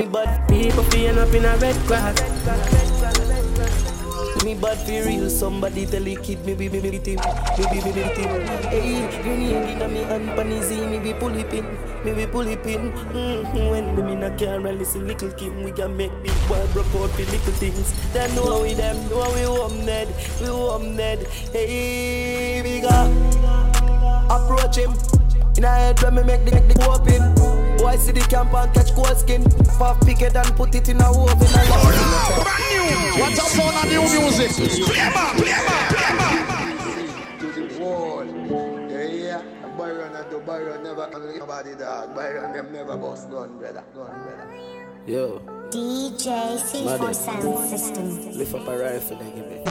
People 0.48 0.84
feeling 0.86 1.18
up 1.20 1.34
in 1.34 1.46
a 1.46 1.58
red 1.58 1.76
grass. 1.86 3.47
Me 4.44 4.54
bad 4.56 4.78
for 4.78 4.92
real, 4.92 5.30
somebody 5.30 5.86
tell 5.86 6.04
the 6.04 6.16
kid 6.16 6.46
me 6.46 6.54
be 6.54 6.70
me 6.70 6.80
be 6.80 7.00
team, 7.00 7.20
me 7.58 7.66
be 7.72 7.82
me 7.82 7.92
be 7.92 8.04
team. 8.16 8.30
Hey, 8.70 9.22
grenade 9.22 9.70
inna 9.72 9.88
me 9.88 10.04
hand, 10.04 10.28
pan 10.36 10.64
see 10.64 10.86
me 10.86 11.00
be 11.00 11.14
pull 11.14 11.36
it 11.36 11.50
pin, 11.50 11.66
me 12.06 12.14
be 12.14 12.26
pull 12.28 12.48
it 12.48 12.64
pin. 12.64 12.92
Mm-hmm. 12.92 13.70
When 13.70 13.96
me 13.96 14.14
in 14.14 14.24
a 14.24 14.30
car, 14.38 14.66
I 14.66 14.72
listen 14.72 15.08
little 15.08 15.32
Kim, 15.32 15.64
we 15.64 15.72
can 15.72 15.98
make 15.98 16.12
big 16.24 16.38
boy 16.48 16.66
broke 16.74 16.88
out 16.96 17.10
for 17.10 17.24
little 17.24 17.54
things. 17.60 17.92
Them 18.14 18.36
know 18.36 18.62
we 18.62 18.74
them, 18.74 18.96
know 19.10 19.32
we 19.34 19.48
warm 19.48 19.86
Ned, 19.86 20.08
we 20.42 20.50
warm 20.50 20.96
Ned. 20.96 21.28
Hey, 21.52 22.82
got 22.82 23.12
approach 24.30 24.78
him. 24.78 24.94
In 25.58 25.64
a 25.64 25.70
head 25.70 26.02
when 26.02 26.16
me 26.16 26.24
make 26.24 26.46
the, 26.46 26.52
make 26.52 26.68
the 26.68 26.90
open 26.90 27.67
Boy 27.88 27.96
see 27.96 28.12
the 28.12 28.20
camp 28.20 28.54
and 28.54 28.74
catch 28.74 28.92
cold 28.94 29.18
skin. 29.18 29.44
Pop 29.80 30.06
picket 30.06 30.36
and 30.36 30.56
put 30.58 30.76
it 30.76 30.90
in 30.90 31.00
a 31.00 31.08
oven 31.08 31.32
and 31.32 31.68
Brand 32.44 32.68
new. 32.68 33.22
What's 33.22 33.40
up 33.40 33.64
on 33.64 33.80
a 33.80 33.88
new 33.88 34.02
music. 34.04 34.52
Play 34.52 34.98
back, 35.16 35.38
play 35.38 35.52
back, 35.52 35.90
play 35.96 36.18
back 36.20 37.40
To 37.40 37.48
the 37.48 37.80
wall 37.80 38.26
Yeah, 38.90 39.04
yeah. 39.04 39.42
Byron 39.78 40.14
and 40.18 40.30
the 40.30 40.40
Byron 40.40 40.84
never 40.84 41.08
can 41.08 41.40
nobody 41.40 41.76
dog. 41.76 42.14
Byron 42.14 42.52
them 42.52 42.74
never 42.74 42.98
bust 42.98 43.30
gun 43.30 43.58
brother. 43.58 43.86
Gun 43.96 44.12
brother. 44.22 44.48
Yo. 45.06 45.40
DJ 45.72 46.58
C4 46.60 47.16
Sound 47.16 47.70
System. 47.70 48.34
Lift 48.34 48.54
up 48.54 48.68
a 48.68 48.78
rifle 48.78 49.18
and 49.18 49.34
give 49.34 49.48
me 49.48 49.64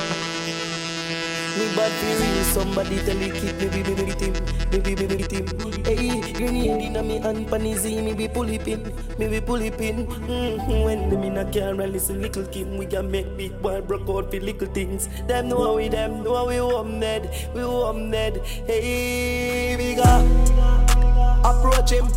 me 1.56 1.66
bad 1.74 1.92
for 1.92 2.12
real, 2.20 2.44
somebody 2.44 2.98
tell 3.04 3.16
me 3.16 3.30
kid 3.30 3.56
me 3.58 3.82
me 3.82 3.94
be 3.94 4.12
team, 4.14 4.34
me 4.70 5.06
be 5.06 5.24
team. 5.24 5.46
Hey, 5.84 6.32
grenade 6.32 6.82
inna 6.86 7.02
me 7.02 7.18
hand, 7.18 7.48
pan 7.48 7.64
see 7.78 8.00
me 8.02 8.12
be 8.14 8.28
pull 8.28 8.48
it 8.48 8.64
pin, 8.64 8.92
me 9.18 9.28
be 9.28 9.40
pull 9.40 9.62
it 9.62 9.78
pin. 9.78 10.06
Mm-hmm. 10.06 10.84
When 10.84 11.08
them 11.08 11.22
in 11.22 11.38
a 11.38 11.44
car, 11.44 11.80
I 11.80 11.86
listen 11.86 12.20
little 12.20 12.46
Kim, 12.46 12.76
we 12.76 12.86
can 12.86 13.10
make 13.10 13.36
big 13.36 13.60
boy 13.62 13.80
broke 13.80 14.08
out 14.08 14.30
for 14.30 14.40
little 14.40 14.68
things. 14.68 15.08
Them 15.26 15.48
know 15.48 15.74
we 15.74 15.88
them, 15.88 16.22
know 16.22 16.46
we 16.46 16.60
warm 16.60 16.98
Ned, 17.00 17.30
we 17.54 17.64
warm 17.64 18.10
Ned. 18.10 18.42
Hey, 18.66 19.76
we 19.76 19.94
got 19.94 20.24
approach 21.44 21.90
him. 21.90 22.08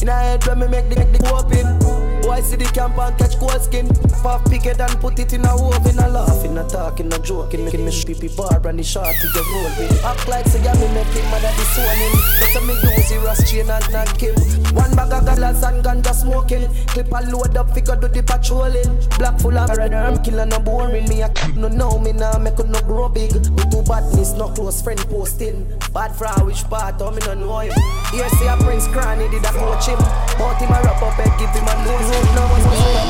In 0.00 0.08
a 0.08 0.12
head 0.12 0.46
when 0.46 0.58
me 0.60 0.68
make 0.68 0.88
the, 0.90 0.96
make 0.96 1.12
the 1.12 1.32
open 1.32 2.05
Boy 2.26 2.40
see 2.40 2.56
the 2.56 2.64
camp 2.64 2.98
and 2.98 3.16
catch 3.16 3.38
cold 3.38 3.62
skin. 3.62 3.86
Pop 4.26 4.50
picket 4.50 4.80
and 4.80 4.98
put 4.98 5.18
it 5.20 5.32
in 5.32 5.44
a 5.44 5.54
oven 5.54 5.98
A 6.00 6.08
laughing, 6.08 6.58
a 6.58 6.66
talking, 6.68 7.12
a 7.14 7.18
joking 7.20 7.64
Making 7.64 7.84
me 7.84 7.92
pippy 7.92 8.26
bar 8.36 8.58
and 8.66 8.78
the 8.80 8.82
shot 8.82 9.14
to 9.14 9.28
the 9.28 9.42
roll 9.54 9.70
with 9.78 10.04
Act 10.04 10.26
like 10.26 10.46
say 10.46 10.60
yeah 10.64 10.74
me 10.74 10.88
make 10.90 11.06
him 11.14 11.22
mad 11.30 11.44
at 11.44 11.54
the 11.54 11.64
one 11.86 12.02
say 12.50 12.66
me 12.66 12.74
use 12.74 13.08
the 13.08 13.22
rust 13.22 13.46
chain 13.46 13.70
and 13.70 13.86
knock 13.92 14.18
him 14.18 14.34
One 14.74 14.90
bag 14.96 15.12
of 15.12 15.24
galas 15.26 15.62
and 15.62 15.84
ganja 15.84 16.12
smoking. 16.12 16.66
Clip 16.88 17.06
a 17.06 17.22
load 17.30 17.56
up, 17.56 17.70
figure 17.70 17.94
do 17.94 18.08
the 18.08 18.22
patrolling. 18.22 18.90
Black 19.18 19.38
full 19.38 19.56
of 19.56 19.70
red 19.76 19.94
arm 19.94 20.18
killing 20.24 20.48
no 20.48 20.58
boring. 20.58 21.08
Me 21.08 21.22
a 21.22 21.30
no 21.54 21.68
know 21.68 21.98
me 21.98 22.10
now 22.10 22.36
make 22.38 22.58
no 22.58 22.80
grow 22.82 23.08
big. 23.08 23.32
We 23.32 23.62
do 23.70 23.82
badness, 23.86 24.32
no 24.32 24.48
close 24.48 24.82
friend 24.82 24.98
posting. 25.06 25.70
Bad 25.94 26.16
for 26.16 26.26
which 26.44 26.64
part, 26.64 27.00
oh 27.00 27.12
me 27.12 27.20
no 27.26 27.34
know 27.34 27.60
him? 27.60 27.72
Here 28.10 28.28
say 28.40 28.48
a 28.48 28.56
Prince 28.56 28.88
Cranny 28.88 29.28
did 29.28 29.44
a 29.44 29.52
coach 29.54 29.86
him. 29.86 29.98
But 30.34 30.58
him 30.58 30.74
a 30.74 30.82
wrap 30.82 31.02
up 31.02 31.18
and 31.20 31.30
give 31.38 31.54
him 31.54 31.62
a 31.62 31.74
nose 31.86 32.15
road 32.16 32.34
now 32.34 32.48
what's 32.48 32.66
up 32.66 33.06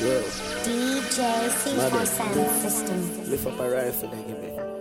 Yo, 0.00 0.22
DJ 0.62 1.48
C4 1.50 2.06
Sound 2.06 2.50
System. 2.62 3.30
Lift 3.30 3.46
up 3.46 3.58
a 3.58 3.68
rifle 3.68 4.10
and 4.10 4.26
give 4.28 4.38
me 4.40 4.77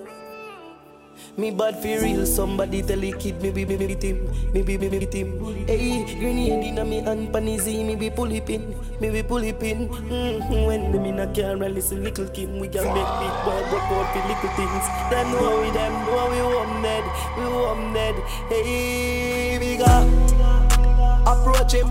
me 1.37 1.51
bad 1.51 1.75
for 1.77 2.01
real, 2.01 2.25
somebody 2.25 2.81
tell 2.81 2.97
the 2.99 3.11
kid 3.13 3.39
me 3.41 3.51
be 3.51 3.63
me 3.63 3.77
be 3.77 3.95
team, 3.95 4.27
me 4.53 4.63
be 4.63 4.75
me 4.77 4.89
be 4.89 5.05
team. 5.05 5.29
Hey, 5.67 6.03
grenade 6.19 6.65
inna 6.65 6.83
me 6.83 7.01
hand, 7.01 7.31
pan 7.31 7.47
see 7.59 7.83
me 7.83 7.95
be 7.95 8.09
pull 8.09 8.29
pin, 8.41 8.75
me 8.99 9.09
be 9.11 9.21
pull 9.21 9.41
pin. 9.53 9.87
Mm-hmm. 9.87 10.65
When 10.65 10.91
them 10.91 11.05
in 11.05 11.19
a 11.19 11.27
car, 11.27 11.63
I 11.63 11.67
listen 11.67 12.03
little 12.03 12.27
Kim, 12.29 12.59
we 12.59 12.67
can 12.67 12.85
make 12.85 13.11
big 13.21 13.35
boy 13.45 13.61
broke 13.69 13.91
out 13.93 14.07
for 14.13 14.23
little 14.27 14.51
things. 14.57 14.85
Them 15.11 15.31
know 15.31 15.61
we 15.61 15.69
them 15.69 15.93
know 16.05 16.25
we 16.31 16.41
warm 16.41 16.81
Ned, 16.81 17.03
we 17.37 17.43
warm 17.43 17.93
Ned. 17.93 18.15
Hey, 18.49 19.59
we 19.59 19.77
got 19.77 20.07
approach 21.27 21.73
him. 21.73 21.89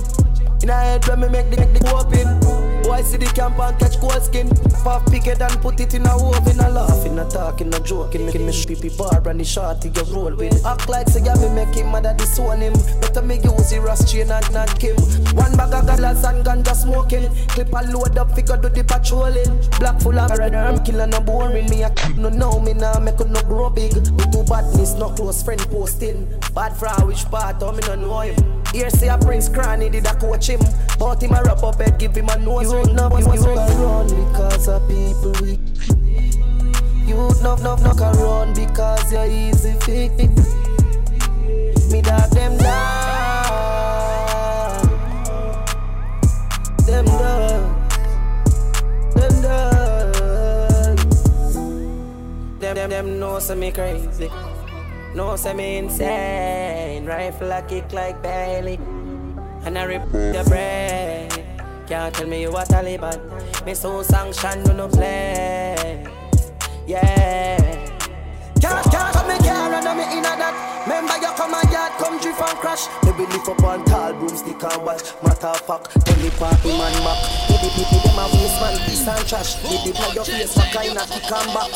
In 0.62 0.70
a 0.70 0.74
head 0.74 1.06
when 1.06 1.20
me 1.20 1.28
make 1.28 1.50
the, 1.50 1.56
make 1.58 1.72
the 1.72 1.94
open 1.94 2.65
Boy 2.86 3.02
see 3.02 3.16
the 3.16 3.26
camp 3.34 3.58
and 3.58 3.76
catch 3.80 3.98
cold 3.98 4.22
skin? 4.22 4.48
Pop 4.84 5.10
picket 5.10 5.42
and 5.42 5.60
put 5.60 5.80
it 5.80 5.92
in 5.94 6.06
a 6.06 6.14
oven 6.14 6.60
A 6.60 6.70
laughing, 6.70 7.18
a 7.18 7.28
talking, 7.28 7.74
a 7.74 7.80
joking 7.80 8.26
Making 8.26 8.46
me 8.46 8.52
pippy 8.52 8.96
bar 8.96 9.26
and 9.26 9.40
the 9.40 9.44
shorty 9.44 9.90
you 9.90 10.14
roll 10.14 10.32
with. 10.36 10.64
Act 10.64 10.88
like 10.88 11.08
say 11.08 11.20
yeah 11.24 11.34
me 11.34 11.48
make 11.50 11.74
him 11.74 11.90
mad 11.90 12.06
at 12.06 12.16
this 12.16 12.38
one 12.38 12.60
him. 12.60 12.74
Better 13.00 13.22
me 13.22 13.40
use 13.42 13.70
the 13.70 13.80
rust 13.80 14.12
chain 14.12 14.30
and 14.30 14.52
not 14.52 14.70
him. 14.80 14.94
One 15.34 15.56
bag 15.56 15.74
of 15.74 15.86
galas 15.86 16.22
and 16.22 16.46
ganja 16.46 16.76
smoking. 16.76 17.26
Clip 17.48 17.72
a 17.74 17.82
load 17.90 18.18
up, 18.18 18.30
figure 18.36 18.56
do 18.56 18.68
the 18.68 18.84
patrolling. 18.84 19.58
Black 19.80 20.00
full 20.00 20.16
of 20.16 20.30
red 20.38 20.54
arm 20.54 20.78
killing 20.84 21.10
no 21.10 21.20
boring. 21.20 21.68
Me 21.68 21.82
a 21.82 21.90
no 22.14 22.28
know 22.28 22.60
me 22.60 22.72
now 22.72 23.00
make 23.00 23.18
no 23.18 23.42
grow 23.42 23.68
big. 23.68 23.96
We 23.96 24.24
do 24.30 24.44
badness, 24.44 24.94
no 24.94 25.10
close 25.10 25.42
friend 25.42 25.60
posting. 25.70 26.30
Bad 26.54 26.76
for 26.76 27.04
which 27.04 27.24
part, 27.32 27.56
oh 27.62 27.72
me 27.72 27.80
no 27.88 27.96
know 27.96 28.20
him 28.20 28.55
Here 28.72 28.90
say 28.90 29.08
a 29.08 29.18
Prince 29.18 29.48
Cranny 29.48 29.88
did 29.88 30.06
a 30.06 30.14
coach 30.14 30.48
him. 30.48 30.60
But 30.98 31.22
him 31.22 31.32
a 31.32 31.42
wrap 31.42 31.62
up 31.62 31.80
head, 31.80 31.98
give 31.98 32.14
him 32.14 32.28
a 32.28 32.38
nose 32.38 32.72
ring. 32.72 32.94
No, 32.94 33.08
you, 33.18 33.32
you 33.32 33.40
run 33.42 34.06
because 34.06 34.68
of 34.68 34.88
people 34.88 35.32
weak 35.42 35.60
You 37.06 37.16
no, 37.42 37.56
no, 37.56 37.76
no 37.76 37.94
can 37.94 38.16
run 38.16 38.54
because 38.54 39.12
you're 39.12 39.26
easy 39.26 39.72
fix. 39.80 40.54
Me 41.92 42.02
dog 42.02 42.30
them 42.30 42.56
down. 42.58 43.46
Them 46.86 47.04
down. 47.04 47.88
Them 49.14 49.42
down. 49.42 50.96
Them, 52.58 52.74
them, 52.74 52.90
them 52.90 53.20
know 53.20 53.38
say 53.38 53.54
me 53.54 53.70
crazy 53.70 54.30
No 55.14 55.36
me 55.54 55.78
insane 55.78 57.06
Rifle 57.06 57.52
a 57.52 57.62
kick 57.62 57.92
like 57.92 58.22
Bailey 58.22 58.78
and 59.66 59.76
I 59.76 59.82
rip 59.84 60.12
your 60.12 60.44
brain. 60.44 61.28
Can't 61.88 62.14
tell 62.14 62.26
me 62.28 62.42
you 62.42 62.50
a 62.50 62.62
Taliban. 62.64 63.66
Me 63.66 63.74
so 63.74 64.00
sanction, 64.02 64.64
you 64.64 64.72
no 64.72 64.88
play. 64.88 66.06
Yeah. 66.86 67.56
Can't, 68.60 68.90
can't 68.90 69.12
come 69.12 69.28
me 69.28 69.38
car 69.38 69.72
and 69.72 69.98
me 69.98 70.04
inna 70.18 70.36
that. 70.38 70.84
Remember 70.86 71.16
you 71.16 71.32
come 71.34 71.54
a 71.54 71.72
yard, 71.72 71.92
come 71.98 72.20
drift 72.20 72.40
and 72.40 72.58
crash. 72.58 72.86
Maybe 73.02 73.26
lift 73.26 73.48
up 73.48 73.62
on 73.64 73.84
tall 73.86 74.12
broomstick 74.14 74.62
and 74.62 74.84
watch. 74.84 75.12
Matter 75.24 75.48
of 75.48 75.60
fact, 75.60 76.06
tell 76.06 76.16
the 76.16 76.30
party 76.38 76.68
man 76.68 76.92
back. 77.02 77.95
A 79.06 79.08
piece 79.08 79.18
and 79.18 79.28
trash. 79.28 79.62
Maybe 79.62 79.92
play 79.94 80.14
your 80.14 80.24
face 80.24 80.54
for 80.54 80.66
kind 80.74 80.98
of 80.98 81.08
kick 81.10 81.30
and 81.30 81.54
back. 81.54 81.70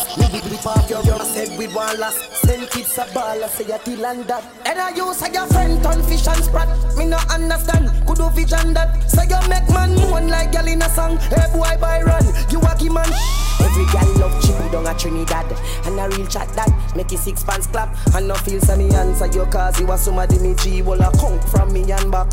We 0.50 0.56
park 0.58 0.90
your 0.90 1.02
your 1.04 1.18
head 1.18 1.56
with 1.58 1.74
one 1.74 1.98
last. 2.00 2.18
Send 2.42 2.68
kids 2.70 2.98
a 2.98 3.06
ball, 3.14 3.44
I 3.44 3.46
say 3.46 3.70
a 3.72 3.78
till 3.78 4.04
and 4.04 4.24
that. 4.24 4.44
And 4.66 4.78
I 4.78 4.90
use 4.90 5.18
say 5.18 5.32
your 5.32 5.46
friend 5.46 5.82
turn 5.82 6.02
fish 6.02 6.26
and 6.26 6.42
sprat. 6.42 6.68
Me 6.96 7.06
no 7.06 7.18
understand, 7.30 7.90
could 8.06 8.18
do 8.18 8.30
vision 8.30 8.74
that. 8.74 9.08
Say 9.08 9.26
you 9.28 9.38
make 9.48 9.68
man 9.70 9.94
moan 9.94 10.28
like 10.28 10.52
girl 10.52 10.66
in 10.66 10.82
a 10.82 10.88
song. 10.88 11.18
Hey 11.30 11.46
boy 11.52 11.76
Byron, 11.80 12.24
you 12.50 12.60
a 12.60 12.74
key 12.76 12.88
man. 12.88 13.06
Every 13.60 13.86
girl 13.92 14.10
love 14.18 14.42
chippy 14.42 14.68
down 14.72 14.86
a 14.86 14.94
Trinidad. 14.98 15.46
And 15.86 16.00
a 16.00 16.08
real 16.16 16.26
chat 16.26 16.48
that 16.56 16.72
make 16.96 17.12
you 17.12 17.18
six 17.18 17.44
pants 17.44 17.68
clap. 17.68 17.94
And 18.14 18.26
no 18.26 18.34
feel 18.34 18.60
some 18.60 18.78
me 18.78 18.94
answer 18.94 19.26
your 19.26 19.46
cause 19.46 19.78
you 19.78 19.86
was 19.86 20.02
somebody 20.02 20.38
me 20.40 20.54
G 20.56 20.82
will 20.82 21.00
a 21.00 21.12
come 21.18 21.38
from 21.50 21.72
me 21.72 21.90
and 21.92 22.10
back. 22.10 22.32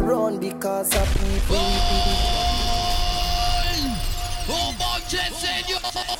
Run 0.00 0.38
because 0.38 0.94
of 0.94 1.08
people. 1.14 2.41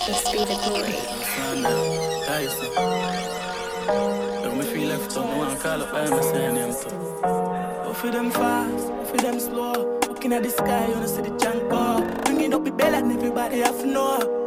Let's 0.08 0.30
be 0.30 0.38
the 0.38 0.56
glory. 0.64 0.94
Don't 4.42 4.56
me 4.58 4.64
feel 4.64 4.88
left 4.88 5.16
out, 5.16 5.26
I 5.26 5.38
wanna 5.38 5.56
call 5.56 5.82
up 5.82 5.92
by 5.92 6.08
my 6.08 6.20
saying 6.20 6.54
them 6.54 6.72
too. 6.72 6.90
Go 7.22 7.92
for 7.94 8.10
them 8.10 8.30
fast, 8.30 8.86
for 9.10 9.16
them 9.16 9.40
slow. 9.40 9.98
Looking 10.08 10.32
at 10.34 10.42
the 10.44 10.50
sky, 10.50 10.86
you 10.86 10.94
wanna 10.94 11.08
see 11.08 11.22
the 11.22 11.36
junk 11.36 11.72
up. 11.72 12.24
Bringing 12.24 12.54
up 12.54 12.64
the 12.64 12.70
bell 12.70 12.94
and 12.94 13.10
everybody 13.12 13.58
have 13.60 13.80
to 13.80 13.86
know. 13.86 14.18
No. 14.18 14.38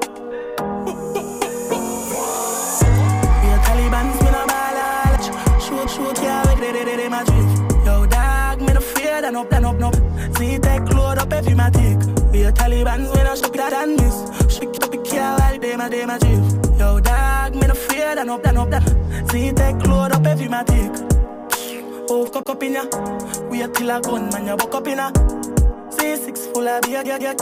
Shoot, 5.60 5.90
shoot, 5.90 6.18
yeah, 6.24 6.44
we 6.56 6.62
ready, 6.62 6.80
ready, 6.80 6.92
ready, 6.92 7.10
my 7.10 7.24
drift. 7.24 7.86
Yo, 7.86 8.06
dog, 8.06 8.62
me 8.62 8.74
no 8.74 8.80
fear, 8.80 9.22
dan 9.22 9.36
up, 9.36 9.50
dan 9.50 9.66
up, 9.66 9.76
no. 9.76 9.92
See, 10.38 10.60
take 10.60 10.94
load 10.94 11.18
up 11.18 11.34
every 11.34 11.54
matic. 11.54 12.25
Are 12.46 12.52
Taliban's, 12.52 13.10
we 13.10 13.24
no 13.24 13.36
shook 13.36 13.54
that 13.54 13.74
and 13.74 13.98
miss. 13.98 14.54
Shake 14.54 14.84
up 14.84 14.92
the 14.92 14.98
car 14.98 15.40
while 15.40 15.58
they 15.58 15.76
my, 15.76 15.90
they 15.90 16.06
my 16.06 16.20
drift. 16.20 16.80
Yo, 16.80 17.00
dog, 17.00 17.56
me 17.56 17.66
no 17.66 17.74
fear, 17.74 18.14
dan 18.14 18.30
up, 18.30 18.44
dan 18.44 18.58
up, 18.58 18.70
dan. 18.70 19.30
See, 19.30 19.52
take 19.52 19.82
load 19.88 20.12
up 20.12 20.26
every 20.28 20.46
matic. 20.46 20.94
Oh, 22.08 22.30
cock 22.32 22.48
up 22.48 22.62
in 22.62 22.74
ya. 22.74 22.86
We 23.50 23.64
a 23.64 23.68
till 23.68 23.90
a 23.90 24.00
gun, 24.00 24.30
man, 24.30 24.46
ya 24.46 24.56
buck 24.56 24.76
up 24.76 24.88
in 24.88 24.98
ya. 24.98 25.12
Say 25.90 26.18
six 26.18 26.46
full 26.46 26.68
of 26.68 26.84
beer, 26.84 27.04
get, 27.04 27.20
get. 27.20 27.42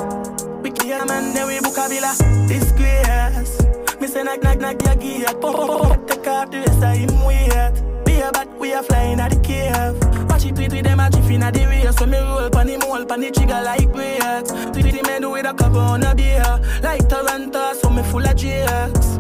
We 0.64 0.72
clear, 0.72 1.04
man, 1.06 1.34
then 1.34 1.48
we 1.48 1.60
book 1.60 1.78
a 1.78 1.90
villa. 1.90 2.16
Disgrace. 2.48 3.60
Me 4.00 4.08
say 4.08 4.24
knock, 4.24 4.42
knock, 4.42 4.60
knock, 4.60 4.82
ya 4.86 4.96
get. 4.96 5.42
Pop, 5.42 5.56
pop, 5.56 5.82
pop, 5.82 6.08
take 6.08 6.28
off 6.28 6.50
the 6.50 6.60
rest 6.60 6.82
of 6.82 6.96
him 6.96 7.26
wait. 7.26 7.93
A 8.24 8.32
bat, 8.32 8.48
we 8.58 8.74
are 8.74 8.82
flying 8.84 9.20
at 9.20 9.32
the 9.32 9.40
cave. 9.42 10.30
Watch 10.30 10.46
it, 10.46 10.56
tweet 10.56 10.72
with 10.72 10.86
them 10.86 11.00
a 11.02 11.10
jiffy 11.10 11.36
at 11.36 11.54
the 11.54 11.66
race. 11.68 11.96
So 11.98 12.06
me 12.06 12.18
roll 12.18 12.50
pan 12.50 12.68
the 12.68 12.78
mole, 12.78 13.06
pan 13.06 13.20
the 13.20 13.32
trigger 13.32 13.62
like 13.62 13.92
brakes. 13.92 14.50
Tweet 14.72 14.96
the 14.96 15.02
men 15.04 15.30
with 15.30 15.46
a 15.46 15.54
cup 15.54 15.74
on 15.74 16.04
a 16.04 16.16
beer. 16.16 16.42
Like 16.82 17.10
Toronto, 17.10 17.74
so 17.74 17.90
me 17.90 18.02
full 18.04 18.26
of 18.26 18.36
jokes. 18.38 19.20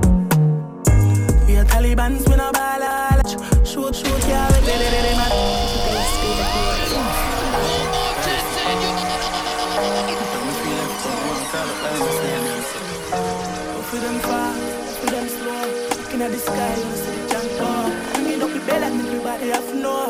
We 1.48 1.57
are 1.57 1.65
Taliban's, 1.65 2.25
we 2.29 2.36
no 2.38 2.50
ballad. 2.53 3.27
Shoot, 3.67 3.93
shoot, 3.93 4.27
yeah, 4.29 4.48
we 4.62 4.72
man. 5.19 5.31
Go 13.67 13.81
for 13.81 13.98
them 13.98 14.17
fast, 14.19 14.60
go 14.79 14.93
for 14.95 15.12
them 15.12 15.27
slow. 15.27 15.63
Looking 16.01 16.22
at 16.22 16.31
the 16.31 16.38
sky, 16.38 17.02
have 19.53 19.75
know. 19.75 20.07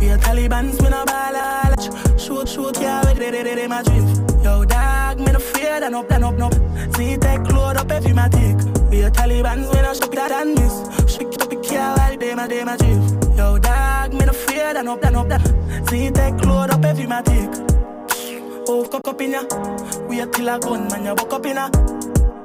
We 0.00 0.10
are 0.10 0.18
Taliban's, 0.18 0.80
we 0.80 0.88
no 0.88 1.04
ballad. 1.04 2.20
Shoot, 2.20 2.48
shoot, 2.48 2.80
yeah, 2.80 3.00
we 3.04 3.18
ready, 3.20 3.36
ready, 3.36 3.50
ready, 3.50 3.68
my 3.68 3.82
drift. 3.82 4.44
Yo, 4.44 4.64
dog, 4.64 5.18
me 5.20 5.32
no 5.32 5.38
fear, 5.38 5.80
dan 5.80 5.94
up, 5.94 6.08
dan 6.08 6.24
up, 6.24 6.34
no. 6.34 6.50
See, 6.96 7.16
take 7.16 7.46
load 7.52 7.76
up 7.76 7.90
every 7.90 8.12
matic. 8.12 8.90
We 8.90 9.04
are 9.04 9.10
Taliban's, 9.10 9.68
we 9.68 9.80
no 9.82 9.92
shook 9.94 10.14
that 10.14 10.32
and 10.32 10.54
miss. 10.54 11.12
Shake 11.12 11.34
it 11.34 11.42
up 11.42 11.50
the 11.50 11.56
car 11.56 11.96
while 11.96 12.16
they 12.16 12.34
my, 12.34 12.46
they 12.46 12.64
my 12.64 12.76
drift. 12.76 13.36
Yo, 13.36 13.58
dog, 13.58 14.12
me 14.12 14.24
no 14.24 14.32
fear, 14.32 14.72
dan 14.74 14.88
up, 14.88 15.00
dan 15.00 15.16
up, 15.16 15.28
dan. 15.28 15.86
See, 15.88 16.10
take 16.10 16.44
load 16.44 16.70
up 16.70 16.84
every 16.84 17.06
matic. 17.06 17.64
Oh, 18.68 18.84
cock 18.84 19.06
up 19.08 19.20
in 19.20 19.32
ya. 19.32 19.42
We 20.08 20.20
a 20.20 20.26
till 20.26 20.48
a 20.48 20.58
gun, 20.58 20.88
man, 20.88 21.04
ya 21.04 21.14
buck 21.14 21.32
up 21.32 21.46
in 21.46 21.56
ya. 21.56 21.70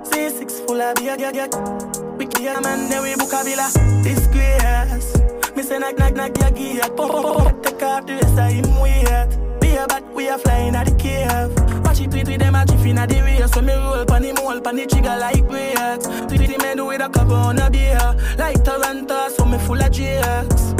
Say 0.03 0.29
six 0.29 0.59
full 0.59 0.81
of 0.81 0.95
beer, 0.95 1.17
get, 1.17 1.33
get. 1.33 2.00
We 2.21 2.27
clear, 2.27 2.61
man, 2.61 2.87
then 2.87 3.01
we 3.01 3.15
book 3.15 3.33
a 3.33 3.43
villa. 3.43 3.67
Disgrace. 4.03 5.17
Me 5.55 5.63
say 5.63 5.79
knock, 5.79 5.97
knock, 5.97 6.13
knock, 6.13 6.35
get. 6.35 6.95
Pop, 6.95 7.09
pop, 7.09 7.35
pop, 7.35 7.63
take 7.63 7.81
off 7.81 8.05
the 8.05 8.13
rest 8.13 8.37
of 8.37 8.51
him 8.51 8.79
wait. 8.79 9.59
Be 9.59 9.75
a 9.75 9.87
bat, 9.87 10.03
we 10.13 10.27
a 10.27 10.37
flying 10.37 10.75
at 10.75 10.85
the 10.85 10.93
cave. 11.01 11.83
Watch 11.83 11.99
it, 11.99 12.11
tweet 12.11 12.27
with 12.27 12.39
them 12.39 12.53
a 12.53 12.63
jiffy 12.63 12.91
at 12.91 13.09
the 13.09 13.21
race. 13.21 13.51
So 13.51 13.63
me 13.63 13.73
roll 13.73 14.05
pan 14.05 14.21
the 14.21 14.33
mole, 14.33 14.61
pan 14.61 14.75
the 14.75 14.85
trigger 14.85 15.17
like 15.17 15.47
brakes. 15.47 16.05
Tweet 16.27 16.47
the 16.47 16.57
men 16.59 16.85
with 16.85 17.01
a 17.01 17.09
cup 17.09 17.27
on 17.27 17.57
a 17.57 17.71
beer. 17.71 17.97
Like 18.37 18.63
Toronto, 18.63 19.29
so 19.29 19.43
me 19.45 19.57
full 19.57 19.81
of 19.81 19.91
jokes. 19.91 20.75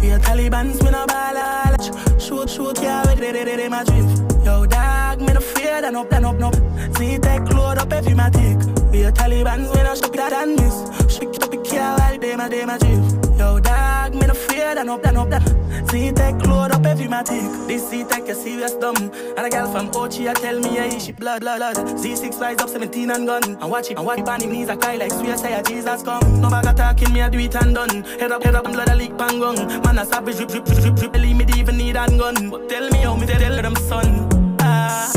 We 0.00 0.12
are 0.12 0.18
Taliban's, 0.18 0.82
we 0.82 0.90
no 0.92 1.04
ballad. 1.04 1.78
Shoot, 2.18 2.48
shoot, 2.48 2.80
yeah, 2.80 3.04
we 3.04 3.20
ready, 3.20 3.44
ready, 3.44 3.68
my 3.68 3.84
drift. 3.84 4.22
Yo, 4.46 4.64
dog, 4.64 5.20
me 5.20 5.34
no 5.34 5.40
fear, 5.40 5.82
dan 5.82 5.96
up, 5.96 6.08
dan 6.08 6.24
up, 6.24 6.36
no. 6.36 6.50
See, 6.96 7.18
take 7.18 7.52
load 7.52 7.76
up 7.76 7.92
every 7.92 8.14
matic. 8.14 8.79
We 8.90 9.04
are 9.04 9.12
Taliban's, 9.12 9.68
we 9.74 9.82
no 9.82 9.94
shook 9.94 10.14
that 10.14 10.32
and 10.32 10.56
miss. 10.56 10.76
Shake 11.14 11.34
it 11.34 11.42
up 11.42 11.50
the 11.50 11.58
car 11.58 11.98
while 11.98 12.18
they 12.18 12.36
my, 12.36 12.48
they 12.48 12.64
my 12.66 12.76
drift. 12.78 13.38
Yo, 13.38 13.60
dog, 13.60 14.14
me 14.14 14.26
no 14.26 14.34
fear, 14.34 14.74
dan 14.74 14.88
up, 14.88 15.02
dan 15.02 15.16
up, 15.16 15.30
dan. 15.30 15.86
See, 15.88 16.12
take 16.12 16.44
load 16.46 16.72
up 16.72 16.84
every 16.84 17.06
matic. 17.06 17.68
This 17.68 17.88
seat 17.88 18.08
take 18.10 18.28
a 18.28 18.34
serious 18.34 18.74
dumb. 18.74 18.96
And 19.36 19.46
a 19.46 19.50
girl 19.50 19.70
from 19.70 19.90
Ochi, 19.92 20.28
I 20.28 20.34
tell 20.34 20.58
me, 20.58 20.74
yeah, 20.74 20.98
she 20.98 21.12
blood, 21.12 21.40
blood, 21.40 21.58
blood. 21.58 21.76
Z6 21.98 22.40
rise 22.40 22.58
up 22.60 22.68
17 22.68 23.10
and 23.10 23.26
gun. 23.26 23.42
And 23.44 23.70
watch 23.70 23.90
it, 23.90 23.96
and 23.96 24.06
watch 24.06 24.18
it 24.18 24.28
on 24.28 24.40
him 24.40 24.50
knees, 24.50 24.68
I 24.68 24.76
cry 24.76 24.96
like 24.96 25.12
sweet, 25.12 25.38
say, 25.38 25.58
a 25.58 25.62
Jesus 25.62 26.02
come. 26.02 26.40
No 26.40 26.50
bag 26.50 26.76
talking, 26.76 27.12
me, 27.12 27.22
I 27.22 27.28
do 27.28 27.38
it 27.38 27.54
and 27.54 27.74
done. 27.74 28.02
Head 28.18 28.32
up, 28.32 28.42
head 28.42 28.54
up, 28.54 28.64
blood, 28.64 28.88
a 28.88 28.94
leak, 28.96 29.16
bang, 29.16 29.38
gun. 29.38 29.82
Man, 29.82 29.98
a 29.98 30.04
savage, 30.04 30.36
drip, 30.36 30.48
drip, 30.48 30.64
drip, 30.64 30.96
drip. 30.96 31.12
Believe 31.12 31.36
me, 31.36 31.44
they 31.44 31.60
even 31.60 31.76
need 31.76 31.96
a 31.96 32.06
gun. 32.08 32.50
But 32.50 32.68
tell 32.68 32.88
me 32.90 32.98
how 32.98 33.14
me 33.14 33.26
tell 33.26 33.62
them 33.62 33.76
son. 33.76 34.28
Ah, 34.60 35.10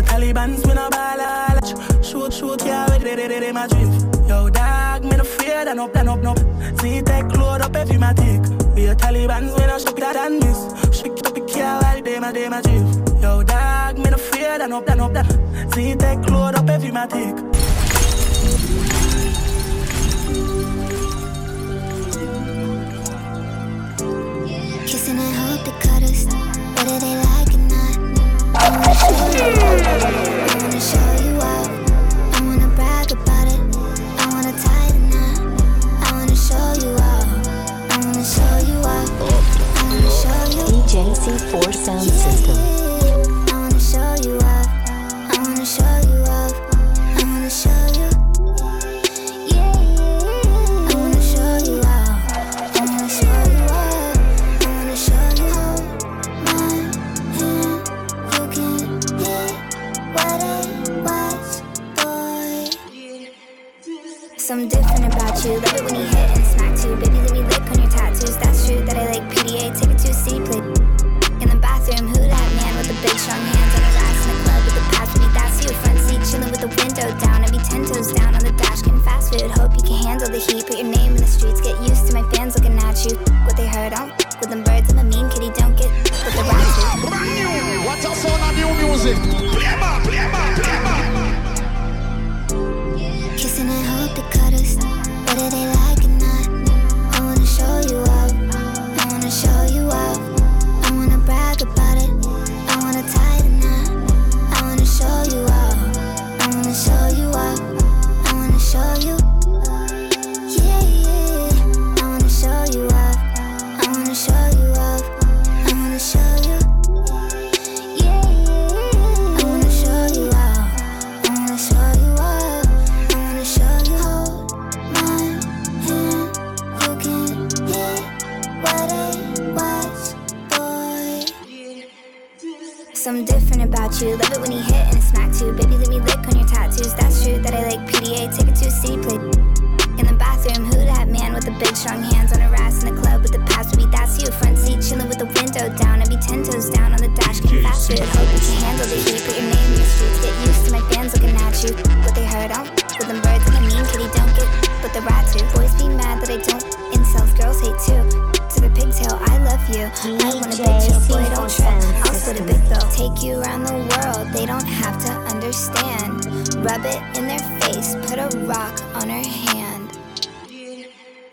we 0.00 0.06
are 0.06 0.08
Taliban's, 0.08 0.66
we 0.66 0.74
no 0.74 0.88
ballad. 0.90 2.04
Shoot, 2.04 2.32
shoot, 2.32 2.64
yeah, 2.64 2.86
we 2.86 3.04
ready, 3.04 3.22
ready, 3.22 3.34
ready, 3.34 3.52
my 3.52 3.66
drift. 3.66 4.28
Yo, 4.28 4.48
dog, 4.48 5.04
me 5.04 5.16
no 5.16 5.24
fear, 5.24 5.64
dan 5.64 5.78
up, 5.78 5.92
dan 5.92 6.08
up, 6.08 6.20
no. 6.20 6.34
See, 6.80 7.02
take 7.02 7.36
load 7.36 7.60
up 7.60 7.76
every 7.76 7.96
matic. 7.96 8.74
We 8.74 8.88
are 8.88 8.94
Taliban's, 8.94 9.52
we 9.58 9.66
no 9.66 9.78
shook 9.78 9.96
that 9.96 10.16
and 10.16 10.40
miss. 10.40 10.96
Shake 10.96 11.26
up 11.26 11.34
the 11.34 11.40
car 11.40 11.82
while 11.82 12.02
they 12.02 12.18
my, 12.18 12.32
they 12.32 12.48
my 12.48 12.60
drift. 12.62 13.22
Yo, 13.22 13.42
dog, 13.42 13.98
me 13.98 14.10
no 14.10 14.16
fear, 14.16 14.58
dan 14.58 14.72
up, 14.72 14.86
dan 14.86 15.00
up. 15.00 15.74
See, 15.74 15.94
take 15.96 16.28
load 16.30 16.54
up 16.54 16.68
every 16.68 16.90
matic. 16.90 17.50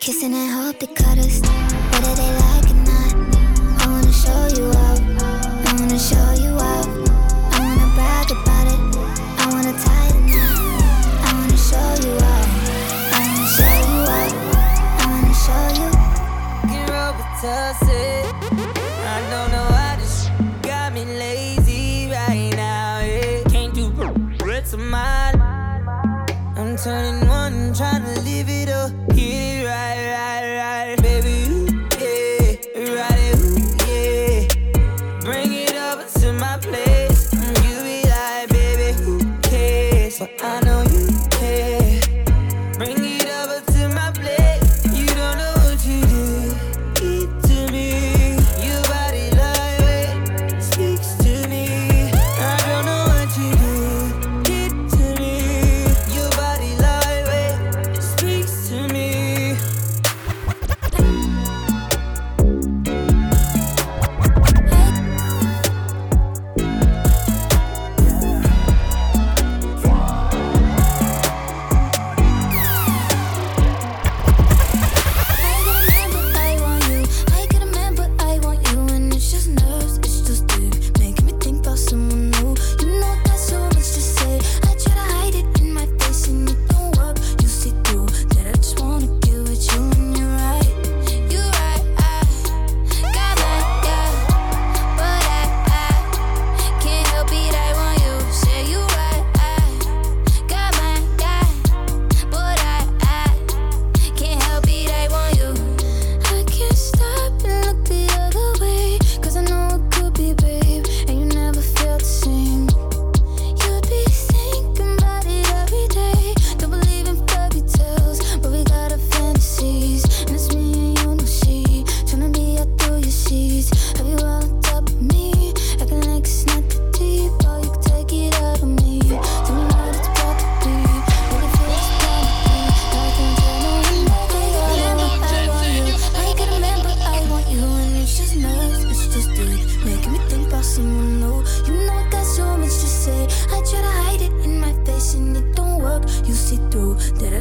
Kissing 0.08 0.34
and 0.34 0.50
hope 0.50 0.80
they 0.80 0.88
cut 0.88 1.17
us. 1.17 1.87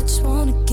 just 0.06 0.22
wanna 0.22 0.65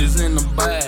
horses 0.00 0.20
in 0.20 0.34
the 0.34 0.42
back, 0.56 0.79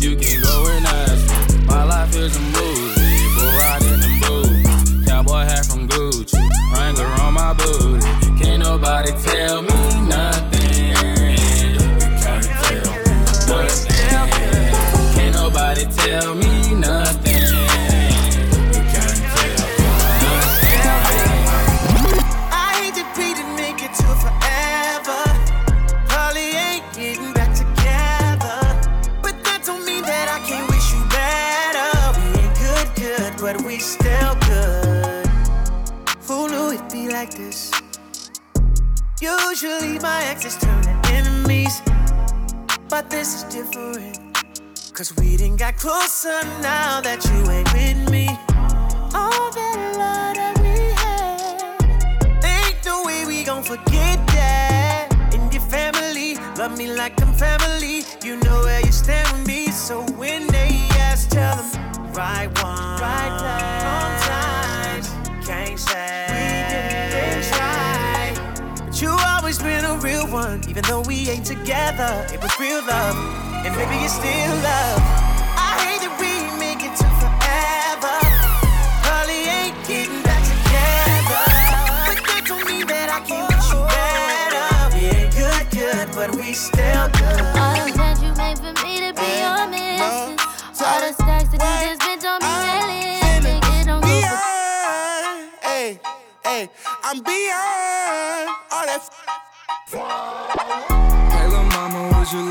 You 0.00 0.16
can 0.16 0.40
go 0.42 0.66
and 0.68 0.86
ask 0.86 1.58
me. 1.58 1.66
My 1.66 1.84
life 1.84 2.14
is 2.14 2.36
a 2.36 2.40
movie, 2.40 3.26
but 3.36 3.54
riding 3.60 4.02
in 4.02 4.20
boots. 4.20 5.08
Cowboy 5.08 5.44
hat 5.44 5.66
from 5.66 5.88
Gucci, 5.88 6.38
Wrangler 6.72 7.06
on 7.22 7.34
my 7.34 7.52
booty. 7.54 8.06
Can't 8.42 8.62
nobody 8.62 9.12
tell 9.22 9.53
Usually 39.54 40.00
my 40.00 40.20
exes 40.24 40.56
turn 40.56 40.82
to 40.82 40.90
enemies, 41.12 41.80
but 42.88 43.08
this 43.08 43.36
is 43.36 43.44
different. 43.44 44.18
Cause 44.92 45.14
we 45.16 45.36
didn't 45.36 45.58
got 45.58 45.76
closer 45.76 46.42
now 46.60 47.00
that 47.00 47.24
you 47.24 47.38
ain't 47.52 47.72
with 47.72 48.10
me. 48.10 48.26
All 49.14 49.52
that 49.52 49.78
love 49.94 50.34
that 50.34 50.58
we 50.58 50.74
had, 50.98 52.44
ain't 52.44 52.84
no 52.84 53.04
way 53.04 53.24
we 53.26 53.44
gon' 53.44 53.62
forget 53.62 54.18
that. 54.34 55.14
In 55.32 55.40
your 55.52 55.62
family, 55.70 56.34
love 56.58 56.76
me 56.76 56.92
like 56.92 57.22
I'm 57.22 57.32
family. 57.32 58.02
You 58.24 58.38
know 58.38 58.58
where 58.62 58.80
you 58.80 58.90
stand 58.90 59.38
with 59.38 59.46
me, 59.46 59.68
so 59.68 60.02
when 60.16 60.48
they 60.48 60.88
ask, 60.98 61.30
tell 61.30 61.54
them 61.54 62.12
right 62.12 62.48
one, 62.60 63.00
right 63.00 63.38
time, 63.38 63.73
always 69.44 69.58
been 69.58 69.84
a 69.84 69.94
real 69.98 70.26
one, 70.28 70.58
even 70.70 70.82
though 70.84 71.02
we 71.02 71.28
ain't 71.28 71.44
together. 71.44 72.26
It 72.32 72.40
was 72.40 72.50
real 72.58 72.80
love, 72.80 73.14
and 73.60 73.76
maybe 73.76 74.00
it's 74.00 74.14
still 74.14 74.56
love. 74.64 75.00
I 75.60 75.76
hate 75.84 76.00
that 76.00 76.16
we 76.16 76.32
make 76.56 76.80
it 76.80 76.96
to 76.96 77.08
forever. 77.20 78.16
Probably 79.04 79.44
ain't 79.44 79.76
getting 79.84 80.24
back 80.24 80.40
together, 80.48 81.44
but 82.08 82.24
that 82.24 82.42
don't 82.48 82.64
mean 82.64 82.88
that 82.88 83.12
I 83.12 83.20
can't 83.20 83.44
wish 83.52 83.68
you 83.68 83.84
better. 83.84 84.64
We 84.96 85.12
ain't 85.12 85.36
good, 85.36 85.64
good, 85.76 86.08
but 86.16 86.32
we 86.40 86.56
still 86.56 87.12
good. 87.12 87.44
All 87.60 87.84
the 87.84 87.92
plans 87.92 88.24
you 88.24 88.32
made 88.40 88.56
for 88.56 88.72
me 88.80 89.04
to 89.04 89.12
be 89.12 89.28
your 89.44 89.60
uh-huh. 89.60 89.68
man. 89.68 90.40
All 90.40 91.00
the 91.04 91.12
stacks 91.12 91.52
that 91.52 91.60
you 91.60 91.76
just 91.84 92.00
spent 92.00 92.24
on 92.24 92.40
me. 92.40 93.20
Think 93.44 93.60
it 93.60 93.92
don't 93.92 94.00
go 94.00 94.08
Hey, 95.60 96.00
hey, 96.48 96.70
I'm 97.04 97.20
beyond 97.20 97.73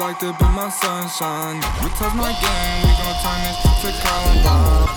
like 0.04 0.20
to 0.20 0.34
be 0.34 0.44
my 0.52 0.68
sunshine? 0.70 1.56
We 1.82 1.88
touch 1.96 2.14
my 2.14 2.34
game, 2.44 2.82
we 2.84 2.92
gon' 3.00 3.16
turn 3.24 3.40
this 3.48 3.58
to 3.80 3.90
Columbine. 4.04 4.90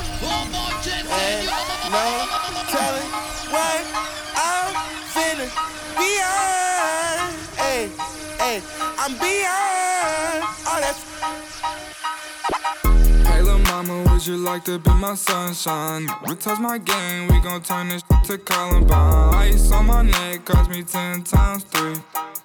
Hey, 1.14 1.46
no 1.94 2.06
telling 2.74 3.10
what 3.54 3.86
I'm 4.34 4.74
finna 5.14 5.46
beyond. 5.94 7.30
Hey, 7.54 7.88
hey, 8.42 8.58
I'm 8.98 9.12
beyond 9.22 10.42
all 10.66 10.74
oh, 10.74 10.80
that. 10.82 11.45
Mama, 13.76 14.10
would 14.10 14.26
you 14.26 14.38
like 14.38 14.64
to 14.64 14.78
be 14.78 14.90
my 14.94 15.14
sunshine? 15.14 16.08
We 16.26 16.34
touch 16.36 16.58
my 16.58 16.78
game, 16.78 17.28
we 17.28 17.38
gon' 17.40 17.60
turn 17.60 17.90
this 17.90 18.02
to 18.24 18.38
Columbine. 18.38 19.34
Ice 19.34 19.70
on 19.70 19.84
my 19.88 20.00
neck 20.00 20.46
cost 20.46 20.70
me 20.70 20.82
ten 20.82 21.22
times 21.22 21.64
three. 21.64 21.96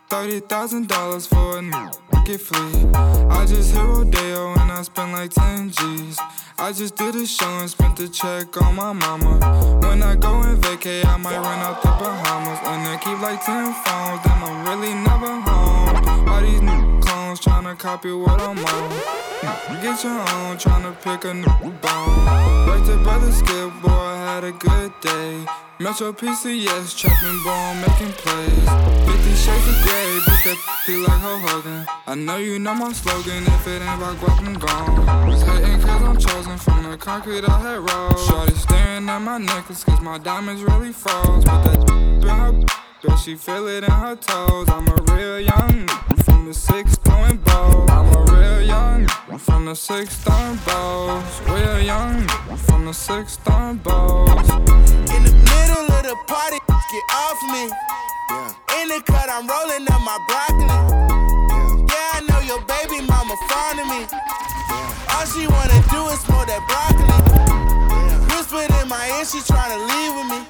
Thirty 0.10 0.42
thousand 0.42 0.90
dollars 0.90 1.28
for 1.28 1.60
a 1.60 1.62
new 1.62 1.90
get 2.26 2.42
fleet. 2.42 2.94
I 2.94 3.46
just 3.46 3.72
hit 3.72 3.82
Rodeo 3.82 4.52
and 4.60 4.74
I 4.74 4.82
spent 4.82 5.14
like 5.14 5.32
ten 5.32 5.72
G's. 5.72 6.20
I 6.60 6.74
just 6.74 6.98
did 6.98 7.16
a 7.16 7.26
show 7.26 7.60
and 7.60 7.70
spent 7.70 7.96
the 7.96 8.10
check 8.10 8.62
on 8.62 8.76
my 8.76 8.92
mama. 8.92 9.40
When 9.88 10.04
I 10.04 10.18
go 10.18 10.42
and 10.42 10.62
vacay, 10.62 11.06
I 11.06 11.16
might 11.16 11.38
run 11.38 11.60
out 11.60 11.82
the 11.82 11.92
Bahamas 11.92 12.60
and 12.62 12.86
then 12.86 13.00
keep 13.00 13.22
like 13.22 13.42
ten 13.46 13.72
phones. 13.86 14.22
Then 14.26 14.38
I'm 14.44 14.68
really 14.68 14.94
never 14.96 15.40
home. 15.50 15.71
Copy 17.82 18.12
what 18.12 18.40
I'm 18.40 18.60
on. 18.60 18.90
Get 19.82 20.04
your 20.04 20.14
own, 20.14 20.56
tryna 20.62 20.94
pick 21.02 21.26
a 21.26 21.34
new 21.34 21.72
bone. 21.82 22.26
Right 22.70 22.84
to 22.86 22.96
brother 23.02 23.32
Skip, 23.32 23.74
boy, 23.82 23.90
I 23.90 24.36
had 24.36 24.44
a 24.44 24.52
good 24.52 24.94
day. 25.02 25.44
Metro 25.80 26.14
PCS, 26.14 26.96
trapping 26.96 27.44
ball, 27.44 27.74
making 27.82 28.14
plays. 28.22 28.70
50 29.10 29.34
shades 29.34 29.68
of 29.68 29.82
gray, 29.82 30.12
beat 30.28 30.44
that 30.46 30.60
feel 30.86 31.02
like 31.02 31.22
Hulk 31.26 31.42
Hogan. 31.42 31.88
I 32.06 32.14
know 32.14 32.38
you 32.38 32.60
know 32.60 32.76
my 32.76 32.94
slogan, 32.94 33.44
if 33.48 33.66
it 33.66 33.82
ain't 33.82 33.98
about 33.98 34.16
guap, 34.18 34.46
I'm 34.46 34.54
gone. 34.54 35.28
Was 35.28 35.44
cause 35.44 36.04
I'm 36.04 36.18
chosen 36.20 36.58
from 36.60 36.84
the 36.84 36.98
concrete 36.98 37.50
I 37.50 37.58
had 37.62 37.80
rolled. 37.80 38.20
Shorty 38.20 38.54
staring 38.54 39.10
at 39.10 39.20
my 39.20 39.40
necklace 39.40 39.84
cause 39.84 40.02
my 40.02 40.20
diamonds 40.20 40.62
really 40.62 40.92
froze. 40.92 41.44
But 41.46 41.64
that 41.64 41.90
in 41.90 42.22
her, 42.22 42.52
bet 43.02 43.18
she 43.18 43.36
feel 43.36 43.68
it 43.68 43.84
in 43.84 43.90
her 43.90 44.16
toes. 44.16 44.70
I'm 44.70 44.88
a 44.88 45.02
real 45.16 45.40
young 45.40 45.88
from 46.42 46.48
the 46.48 46.54
six 46.56 46.96
throwing 47.06 47.38
balls. 47.38 47.90
I'm 47.92 48.08
a 48.16 48.34
real 48.34 48.62
young 48.64 49.06
from 49.38 49.66
the 49.66 49.76
six 49.76 50.18
throwing 50.24 50.58
balls. 50.66 51.42
Real 51.42 51.80
young 51.80 52.28
from 52.58 52.86
the 52.86 52.94
six 52.94 53.38
throwing 53.38 53.78
balls. 53.78 54.50
In 55.14 55.22
the 55.22 55.36
middle 55.54 55.86
of 55.86 56.02
the 56.02 56.18
party, 56.26 56.58
get 56.66 57.06
off 57.14 57.38
me. 57.54 57.70
In 58.82 58.90
the 58.90 59.04
cut, 59.06 59.30
I'm 59.30 59.46
rolling 59.46 59.86
up 59.86 60.02
my 60.02 60.18
broccoli. 60.26 60.66
Yeah, 61.94 62.18
I 62.18 62.26
know 62.26 62.42
your 62.42 62.62
baby 62.66 63.06
mama 63.06 63.38
fond 63.46 63.78
of 63.78 63.86
me. 63.94 64.02
All 65.14 65.26
she 65.30 65.46
wanna 65.46 65.78
do 65.94 66.10
is 66.10 66.22
smoke 66.26 66.50
that 66.50 66.64
broccoli. 66.66 67.22
Whispered 68.34 68.74
in 68.82 68.88
my 68.90 69.06
ear, 69.14 69.26
she 69.26 69.46
tryna 69.46 69.78
leave 69.78 70.14
with 70.18 70.30
me. 70.34 70.42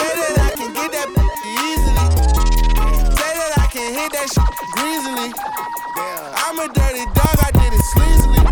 Say 0.00 0.12
that 0.16 0.48
I 0.48 0.50
can 0.56 0.72
get 0.72 0.92
that 0.92 1.08
easily. 1.12 1.28
Say 1.44 1.47
I 3.88 3.90
hit 3.90 4.12
that 4.12 4.28
shit 4.28 4.44
greasily. 4.76 5.32
I'm 6.44 6.58
a 6.60 6.68
dirty 6.76 7.08
dog, 7.16 7.36
I 7.40 7.48
did 7.56 7.72
it 7.72 7.80
sleazily. 7.96 8.44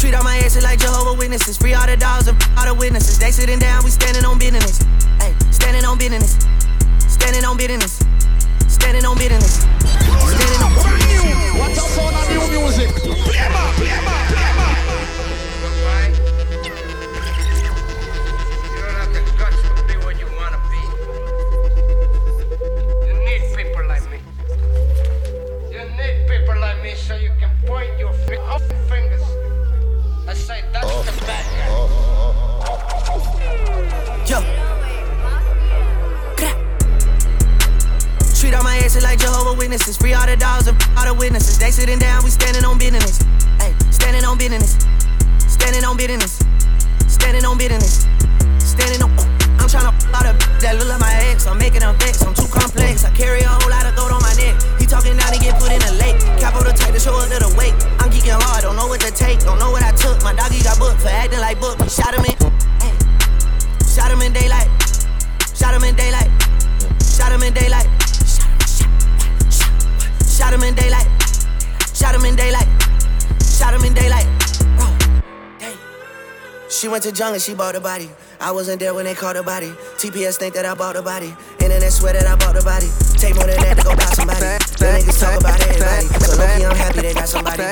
Treat 0.00 0.14
all 0.14 0.22
my 0.22 0.36
asses 0.36 0.62
like 0.62 0.78
Jehovah 0.78 1.18
Witnesses. 1.18 1.56
Free 1.56 1.74
all 1.74 1.84
the 1.84 1.96
dogs 1.96 2.28
and 2.28 2.38
all 2.56 2.66
the 2.66 2.74
witnesses. 2.74 3.18
They 3.18 3.32
sitting 3.32 3.58
down, 3.58 3.82
we 3.82 3.90
standing 3.90 4.24
on 4.24 4.38
business. 4.38 4.78
Hey, 5.18 5.34
standing 5.50 5.84
on 5.84 5.98
business. 5.98 6.38
Standing 7.08 7.44
on 7.44 7.56
business. 7.56 7.98
Went 77.40 77.46
to 77.46 77.50
she 77.52 77.56
bought 77.56 77.74
the 77.74 77.80
body. 77.80 78.08
I 78.40 78.52
wasn't 78.52 78.80
there 78.80 78.92
when 78.94 79.04
they 79.04 79.14
caught 79.14 79.36
the 79.36 79.42
body. 79.42 79.68
TPS 79.98 80.36
think 80.38 80.54
that 80.54 80.64
I 80.66 80.74
bought 80.74 80.94
the 80.96 81.02
body. 81.02 81.32
Internet 81.60 81.92
swear 81.92 82.12
that 82.12 82.26
I 82.26 82.36
bought 82.36 82.54
the 82.54 82.62
body. 82.62 82.88
Take 83.18 83.34
more 83.34 83.46
than 83.46 83.56
that 83.60 83.76
to 83.78 83.84
go 83.84 83.96
buy 83.96 84.04
somebody. 84.12 84.40
The 84.40 85.00
niggas 85.00 85.20
talk 85.20 85.40
about 85.40 85.60
everybody. 85.60 86.06
So 86.20 86.36
low 86.36 86.70
I'm 86.70 86.76
happy 86.76 87.00
they 87.00 87.14
got 87.14 87.28
somebody. 87.28 87.62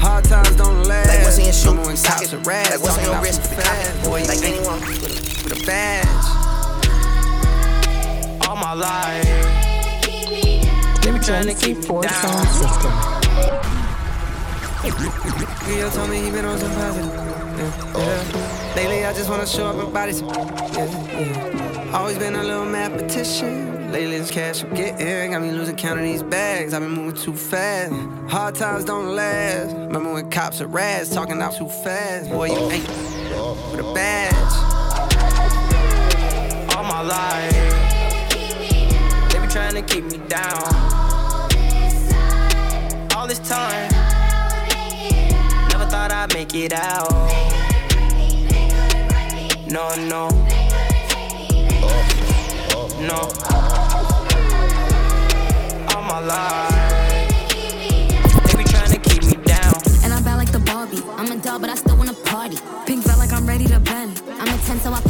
Hard 0.00 0.24
times 0.24 0.56
don't 0.56 0.84
last. 0.84 1.08
Like 1.08 1.22
what's 1.22 1.38
in 1.38 1.44
your 1.44 1.52
shoe? 1.52 1.68
Number 1.74 1.82
one 1.84 1.96
cops 1.96 2.32
are 2.32 2.38
rats. 2.38 2.70
Like 2.70 2.80
what's 2.80 2.96
on 2.98 3.04
your 3.04 3.14
Talking 3.14 3.28
wrist? 3.28 3.52
out. 3.52 4.04
Boy, 4.04 4.24
Like 4.24 4.42
anyone. 4.44 4.80
with 4.80 5.52
a 5.52 5.66
badge. 5.66 6.24
All 8.48 8.56
my 8.56 8.72
life. 8.74 9.24
They 11.02 11.10
be 11.12 11.18
trying 11.20 11.46
to 11.48 11.54
keep 11.54 11.76
me 11.78 11.82
Four 11.84 12.02
down. 12.02 12.12
sound. 12.12 12.48
Leo 15.68 15.90
told 15.90 16.10
me 16.10 16.20
he 16.24 16.30
been 16.30 16.44
on 16.44 16.58
some 16.58 16.70
positive. 16.72 17.43
Yeah. 17.56 18.74
Lately, 18.76 19.04
I 19.04 19.12
just 19.12 19.30
wanna 19.30 19.46
show 19.46 19.66
up 19.66 19.76
and 19.76 19.92
body 19.92 20.12
some. 20.12 20.28
Yeah, 20.28 20.86
yeah. 21.20 21.90
Always 21.96 22.18
been 22.18 22.34
a 22.34 22.42
little 22.42 22.64
mathematician. 22.64 23.92
Lately, 23.92 24.18
this 24.18 24.30
cash 24.30 24.64
I'm 24.64 24.74
getting 24.74 25.30
got 25.30 25.40
me 25.40 25.52
losing 25.52 25.76
count 25.76 26.00
of 26.00 26.04
these 26.04 26.24
bags. 26.24 26.74
I've 26.74 26.82
been 26.82 26.90
moving 26.90 27.14
too 27.14 27.36
fast. 27.36 27.92
Hard 28.28 28.56
times 28.56 28.84
don't 28.84 29.14
last. 29.14 29.72
Remember 29.72 30.12
when 30.12 30.28
cops 30.30 30.60
are 30.60 30.66
rats 30.66 31.10
talking 31.10 31.40
out 31.40 31.54
too 31.54 31.68
fast? 31.68 32.28
Boy, 32.30 32.46
you 32.46 32.70
ain't 32.72 32.88
with 33.70 33.80
a 33.80 33.92
badge. 33.94 34.34
All 36.74 36.82
my 36.82 37.02
life, 37.02 37.52
they 39.30 39.38
be 39.38 39.46
trying 39.46 39.74
to 39.74 39.82
keep 39.82 40.04
me 40.04 40.18
down. 40.26 40.74
All 43.16 43.28
this 43.28 43.38
time. 43.48 43.92
Never 43.92 44.03
thought 45.94 46.10
I'd 46.10 46.34
make 46.34 46.52
it 46.56 46.72
out. 46.72 47.08
No, 49.70 49.84
no. 50.12 50.22
No. 53.10 53.20
All 55.90 56.02
my 56.02 56.18
life. 56.18 57.30
They 58.44 58.54
be 58.58 58.64
trying 58.74 58.90
to 58.90 59.00
keep 59.08 59.22
me 59.30 59.36
down. 59.44 59.74
And 60.02 60.12
I'm 60.12 60.24
bad 60.24 60.36
like 60.42 60.50
the 60.50 60.58
Barbie. 60.58 61.02
I'm 61.16 61.30
a 61.30 61.36
doll, 61.36 61.60
but 61.60 61.70
I 61.70 61.76
still 61.76 61.96
wanna 61.96 62.14
party. 62.32 62.58
Pink 62.86 63.04
felt 63.04 63.18
like 63.18 63.32
I'm 63.32 63.46
ready 63.46 63.66
to 63.66 63.78
bend. 63.78 64.20
I'm 64.40 64.48
a 64.48 64.58
10, 64.66 64.80
so 64.80 64.92
I 64.92 65.00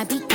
I'm 0.00 0.22
a 0.22 0.29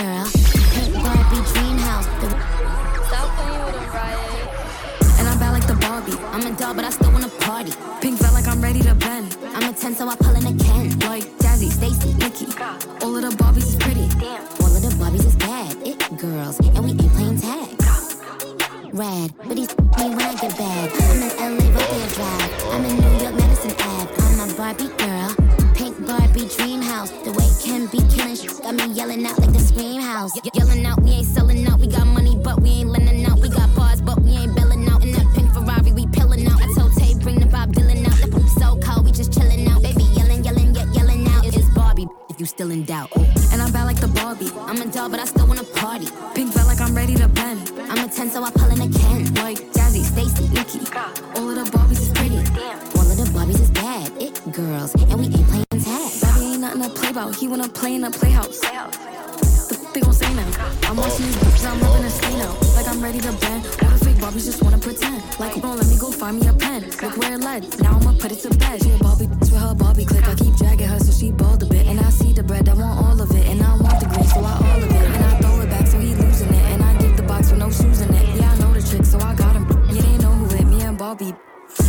about. 57.10 57.36
He 57.36 57.48
wanna 57.48 57.70
play 57.70 57.96
in 57.96 58.04
a 58.04 58.12
playhouse. 58.12 58.60
The 58.60 59.78
f- 59.80 59.94
they 59.94 60.02
gon' 60.02 60.14
say 60.14 60.34
now. 60.34 60.50
I'm 60.90 60.98
watching 60.98 61.26
these 61.26 61.36
bitches, 61.38 61.66
I'm 61.70 61.80
rubbing 61.80 62.06
a 62.06 62.10
stain 62.10 62.42
out. 62.42 62.56
Like 62.76 62.88
I'm 62.88 63.02
ready 63.02 63.20
to 63.20 63.32
bend. 63.34 63.66
All 63.84 63.90
the 63.90 64.06
fake 64.06 64.18
Barbies 64.18 64.46
just 64.46 64.62
wanna 64.64 64.78
pretend. 64.78 65.22
Like, 65.40 65.62
don't 65.62 65.78
let 65.78 65.88
me 65.88 65.98
go 65.98 66.12
find 66.12 66.40
me 66.40 66.48
a 66.48 66.54
pen. 66.54 66.84
Look 67.02 67.18
where 67.18 67.34
it 67.34 67.42
led. 67.42 67.62
Now 67.82 67.98
I'ma 67.98 68.14
put 68.20 68.32
it 68.32 68.40
to 68.46 68.50
bed. 68.58 68.84
She 68.84 68.92
a 68.92 68.98
bitch 68.98 69.52
with 69.52 69.62
her 69.62 69.76
Barbie 69.76 70.06
click. 70.06 70.28
I 70.28 70.36
keep 70.36 70.56
dragging 70.56 70.88
her 70.88 71.00
so 71.00 71.12
she 71.12 71.32
bald 71.32 71.64
a 71.64 71.66
bit. 71.66 71.88
And 71.88 72.00
I 72.00 72.10
see 72.10 72.34
the 72.34 72.44
bread, 72.44 72.68
I 72.70 72.74
want 72.74 73.06
all 73.06 73.22
of 73.22 73.32
it. 73.32 73.46
And 73.48 73.62
I 73.62 73.76
want 73.78 74.00
the 74.00 74.08
green, 74.08 74.26
so 74.26 74.40
I 74.40 74.54
all 74.54 74.84
of 74.84 74.90
it. 74.90 75.06
And 75.16 75.24
I 75.26 75.40
throw 75.40 75.62
it 75.62 75.70
back 75.70 75.88
so 75.88 76.00
he 76.00 76.16
losing 76.16 76.50
it. 76.50 76.66
And 76.74 76.84
I 76.84 76.98
give 76.98 77.18
the 77.18 77.24
box 77.24 77.50
with 77.52 77.60
no 77.60 77.70
shoes 77.70 78.02
in 78.02 78.14
it. 78.14 78.40
Yeah, 78.40 78.52
I 78.52 78.58
know 78.60 78.74
the 78.74 78.82
trick, 78.82 79.06
so 79.06 79.18
I 79.20 79.36
got 79.36 79.56
him. 79.56 79.66
You 79.90 80.02
they 80.02 80.18
know 80.18 80.32
who 80.32 80.56
it, 80.56 80.66
me 80.66 80.82
and 80.82 80.98
Barbie. 80.98 81.34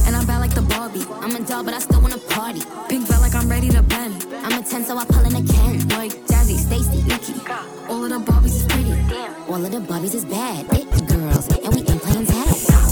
And 0.07 0.17
I'm 0.17 0.27
like 0.27 0.36
the 0.57 0.63
Barbie. 0.63 1.05
I'm 1.21 1.37
a 1.37 1.47
doll, 1.47 1.63
but 1.63 1.75
I 1.75 1.79
still 1.81 2.01
wanna 2.01 2.17
party. 2.17 2.63
Pink 2.89 3.07
felt 3.07 3.21
like 3.21 3.35
I'm 3.35 3.49
ready 3.49 3.69
to 3.69 3.83
bend. 3.83 4.27
I'm 4.43 4.59
a 4.59 4.63
10, 4.63 4.85
so 4.85 4.97
I 4.97 5.05
pull 5.05 5.25
in 5.27 5.35
a 5.37 5.53
Ken. 5.53 5.87
Like 5.91 6.13
Jazzy, 6.31 6.57
Stacy, 6.57 7.03
Nikki. 7.03 7.35
All 7.91 8.03
of 8.05 8.11
the 8.11 8.19
Barbies 8.19 8.57
is 8.61 8.65
pretty. 8.65 8.93
All 9.49 9.63
of 9.63 9.71
the 9.71 9.81
Barbies 9.81 10.15
is 10.15 10.25
bad. 10.25 10.67
It 10.73 11.09
girls, 11.09 11.49
and 11.49 11.75
we 11.75 11.81
ain't 11.81 12.03
playing 12.03 12.27
tag. 12.27 12.86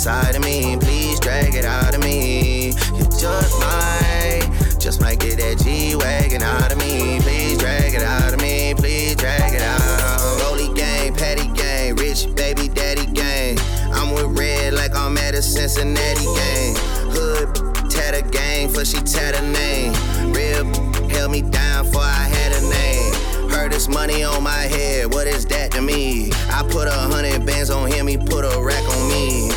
Inside 0.00 0.34
of 0.34 0.42
me. 0.42 0.78
Please 0.78 1.20
drag 1.20 1.54
it 1.54 1.66
out 1.66 1.94
of 1.94 2.02
me. 2.02 2.68
You 2.68 3.04
just 3.20 3.60
might, 3.60 4.48
just 4.78 4.98
might 4.98 5.20
get 5.20 5.36
that 5.36 5.58
G 5.58 5.94
wagon 5.94 6.42
out 6.42 6.72
of 6.72 6.78
me. 6.78 7.20
Please 7.20 7.58
drag 7.58 7.92
it 7.92 8.00
out 8.00 8.32
of 8.32 8.40
me. 8.40 8.72
Please 8.74 9.14
drag 9.14 9.52
it 9.52 9.60
out. 9.60 10.40
Rolly 10.40 10.72
gang, 10.72 11.14
patty 11.14 11.48
gang, 11.48 11.96
rich 11.96 12.34
baby 12.34 12.68
daddy 12.68 13.04
gang. 13.12 13.58
I'm 13.92 14.14
with 14.14 14.38
red 14.38 14.72
like 14.72 14.96
I'm 14.96 15.18
at 15.18 15.34
a 15.34 15.42
Cincinnati 15.42 16.24
gang. 16.24 16.76
Hood 17.12 17.90
tatter 17.90 18.26
gang 18.30 18.70
for 18.70 18.86
she 18.86 19.02
tat 19.02 19.36
her 19.36 19.52
name. 19.52 19.92
Real 20.32 20.64
held 21.10 21.30
me 21.30 21.42
down 21.42 21.84
for 21.84 22.00
I 22.00 22.24
had 22.24 22.52
a 22.54 22.62
name. 22.70 23.50
Heard 23.50 23.72
this 23.72 23.86
money 23.86 24.24
on 24.24 24.42
my 24.42 24.50
head, 24.50 25.12
what 25.12 25.26
is 25.26 25.44
that 25.48 25.72
to 25.72 25.82
me? 25.82 26.32
I 26.48 26.62
put 26.70 26.88
a 26.88 26.90
hundred 26.90 27.44
bands 27.44 27.68
on 27.68 27.90
him, 27.90 28.06
he 28.06 28.16
put 28.16 28.46
a 28.46 28.62
rack 28.62 28.88
on 28.88 29.08
me. 29.10 29.50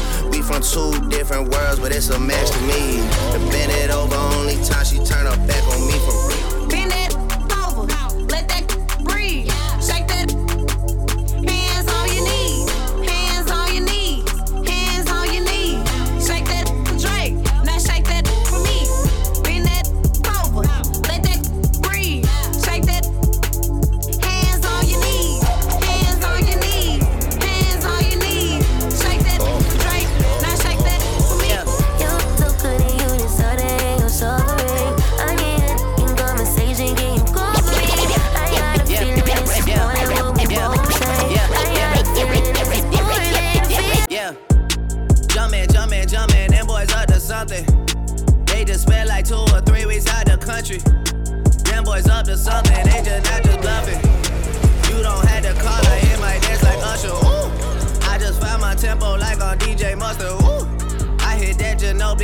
From 0.53 0.61
two 0.61 1.09
different 1.09 1.49
worlds, 1.49 1.79
but 1.79 1.91
it's 1.91 2.09
a 2.09 2.19
match 2.19 2.51
to 2.51 2.61
me. 2.61 3.01
To 3.33 3.39
bend 3.49 3.71
it 3.71 3.89
over, 3.89 4.13
only 4.37 4.53
time 4.63 4.85
she 4.85 4.97
turn 4.99 5.25
her 5.25 5.47
back 5.47 5.63
on 5.72 5.72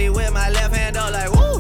with 0.07 0.31
my 0.31 0.49
left 0.49 0.73
hand, 0.73 0.95
though, 0.95 1.09
like 1.11 1.31
woo. 1.33 1.59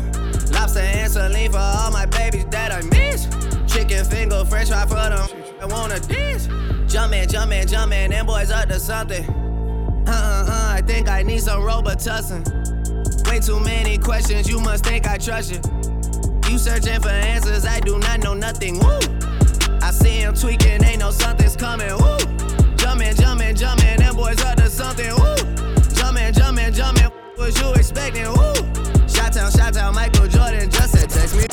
Lobster 0.53 0.79
and 0.79 1.11
saline 1.11 1.51
for 1.51 1.57
all 1.57 1.91
my 1.91 2.05
babies 2.05 2.45
that 2.45 2.71
I 2.71 2.81
miss. 2.81 3.27
Chicken 3.71 4.05
finger, 4.05 4.45
french 4.45 4.69
fry 4.69 4.85
for 4.85 4.95
them. 4.95 5.27
I 5.61 5.65
wanna 5.65 5.99
dish. 5.99 6.47
Jumpin', 6.87 7.27
jumpin', 7.27 7.67
jumpin', 7.67 8.11
them 8.11 8.25
boys 8.25 8.51
up 8.51 8.67
to 8.69 8.79
something. 8.79 9.25
Uh 10.07 10.11
uh 10.11 10.45
uh, 10.47 10.73
I 10.73 10.81
think 10.85 11.09
I 11.09 11.21
need 11.23 11.41
some 11.41 11.61
Robitussin. 11.61 12.41
Way 13.29 13.39
too 13.39 13.59
many 13.59 13.97
questions, 13.97 14.49
you 14.49 14.59
must 14.59 14.85
think 14.85 15.07
I 15.07 15.17
trust 15.17 15.51
you. 15.51 15.59
You 16.49 16.57
searching 16.57 16.99
for 17.01 17.09
answers, 17.09 17.65
I 17.65 17.79
do 17.79 17.99
not 17.99 18.21
know 18.21 18.33
nothing. 18.33 18.79
Woo! 18.79 18.99
I 19.81 19.91
see 19.91 20.21
him 20.21 20.33
tweaking, 20.33 20.83
ain't 20.83 20.99
no 20.99 21.11
something's 21.11 21.55
coming. 21.55 21.91
Woo! 21.91 22.17
Jumpin', 22.77 23.15
jumpin', 23.15 23.55
jumpin', 23.55 23.97
them 23.97 24.15
boys 24.15 24.41
up 24.43 24.55
to 24.57 24.69
something. 24.69 25.11
Woo! 25.11 25.35
Jumpin', 25.93 26.33
jumpin', 26.33 26.73
jumpin', 26.73 27.11
what 27.39 27.59
you 27.59 27.73
expecting? 27.73 28.25
Woo! 28.25 28.53
Shot 29.07 29.33
town, 29.33 29.51
shot 29.51 29.73
Michael 29.93 30.27
Jordan 30.27 30.69
just 30.69 30.91
said 30.91 31.09
text 31.09 31.35
me. 31.35 31.45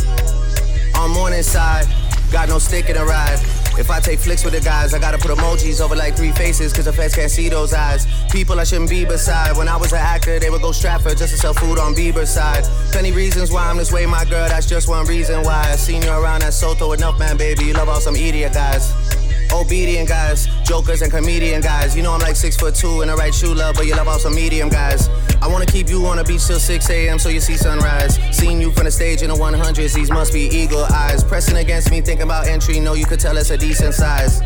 On 0.99 1.11
morning 1.11 1.43
side, 1.43 1.87
got 2.33 2.49
no 2.49 2.59
stick 2.59 2.91
in 2.91 2.97
the 2.97 3.05
ride. 3.05 3.39
If 3.79 3.91
I 3.91 4.01
take 4.01 4.19
flicks 4.19 4.43
with 4.43 4.55
the 4.55 4.61
guys, 4.61 4.95
I 4.95 4.99
gotta 4.99 5.19
put 5.19 5.31
emojis 5.31 5.81
over 5.81 5.95
like 5.95 6.17
three 6.17 6.33
faces, 6.33 6.73
cause 6.73 6.87
the 6.87 6.93
feds 6.93 7.15
can't 7.15 7.31
see 7.31 7.49
those 7.49 7.73
eyes. 7.73 8.07
People 8.33 8.59
I 8.59 8.65
shouldn't 8.65 8.91
be 8.91 9.05
beside. 9.05 9.57
When 9.57 9.69
I 9.69 9.77
was 9.77 9.93
an 9.93 9.99
actor, 9.99 10.39
they 10.39 10.51
would 10.51 10.63
go 10.63 10.73
Stratford 10.73 11.19
just 11.19 11.35
to 11.35 11.39
sell 11.39 11.55
food 11.55 11.79
on 11.79 11.95
Bieber's 11.95 12.31
side. 12.31 12.65
Plenty 12.91 13.13
reasons 13.13 13.53
why 13.53 13.69
I'm 13.69 13.77
this 13.77 13.93
way, 13.93 14.07
my 14.07 14.25
girl, 14.25 14.49
that's 14.49 14.67
just 14.67 14.89
one 14.89 15.07
reason 15.07 15.43
why. 15.43 15.63
I 15.69 15.77
seen 15.77 16.03
you 16.03 16.11
around 16.11 16.43
at 16.43 16.55
Soto 16.55 16.93
enough, 16.93 17.19
man, 17.19 17.37
baby. 17.37 17.67
You 17.67 17.75
love 17.75 17.89
all 17.89 18.01
some 18.01 18.17
idiot 18.17 18.55
guys. 18.55 19.16
Obedient 19.53 20.09
guys, 20.09 20.49
jokers 20.65 21.03
and 21.03 21.11
comedian 21.11 21.61
guys. 21.61 21.97
You 21.97 22.03
know 22.03 22.13
I'm 22.13 22.21
like 22.21 22.37
six 22.37 22.57
foot 22.57 22.75
two 22.75 23.03
in 23.03 23.09
the 23.09 23.15
right 23.15 23.35
shoe, 23.35 23.55
love, 23.55 23.77
but 23.77 23.87
you 23.87 23.95
love 23.95 24.09
all 24.09 24.19
some 24.19 24.35
medium 24.35 24.69
guys. 24.69 25.09
I 25.41 25.49
wanna 25.49 25.67
keep 25.67 25.89
you 25.89 26.05
on 26.07 26.17
the 26.17 26.25
beach 26.25 26.47
till 26.47 26.59
6 26.59 26.91
a.m. 26.91 27.19
so 27.19 27.29
you 27.29 27.41
see 27.41 27.57
sunrise. 27.57 28.19
Seeing 28.37 28.61
you 28.61 28.73
from 28.73 28.85
the 28.85 28.91
stage 28.91 29.23
in 29.23 29.29
the 29.29 29.37
100s, 29.37 29.95
these 29.95 30.11
must 30.11 30.33
be 30.33 30.41
eagle 30.41 30.85
eyes. 30.85 31.23
Pressing 31.23 31.57
against 31.57 31.91
me, 31.91 32.01
thinking 32.01 32.25
about 32.25 32.47
entry, 32.47 32.81
know 32.81 32.95
you 32.95 33.07
could 33.07 33.21
tell 33.21 33.37
it's 33.37 33.51
a 33.51 33.57
decent 33.57 33.95
size. 33.95 34.41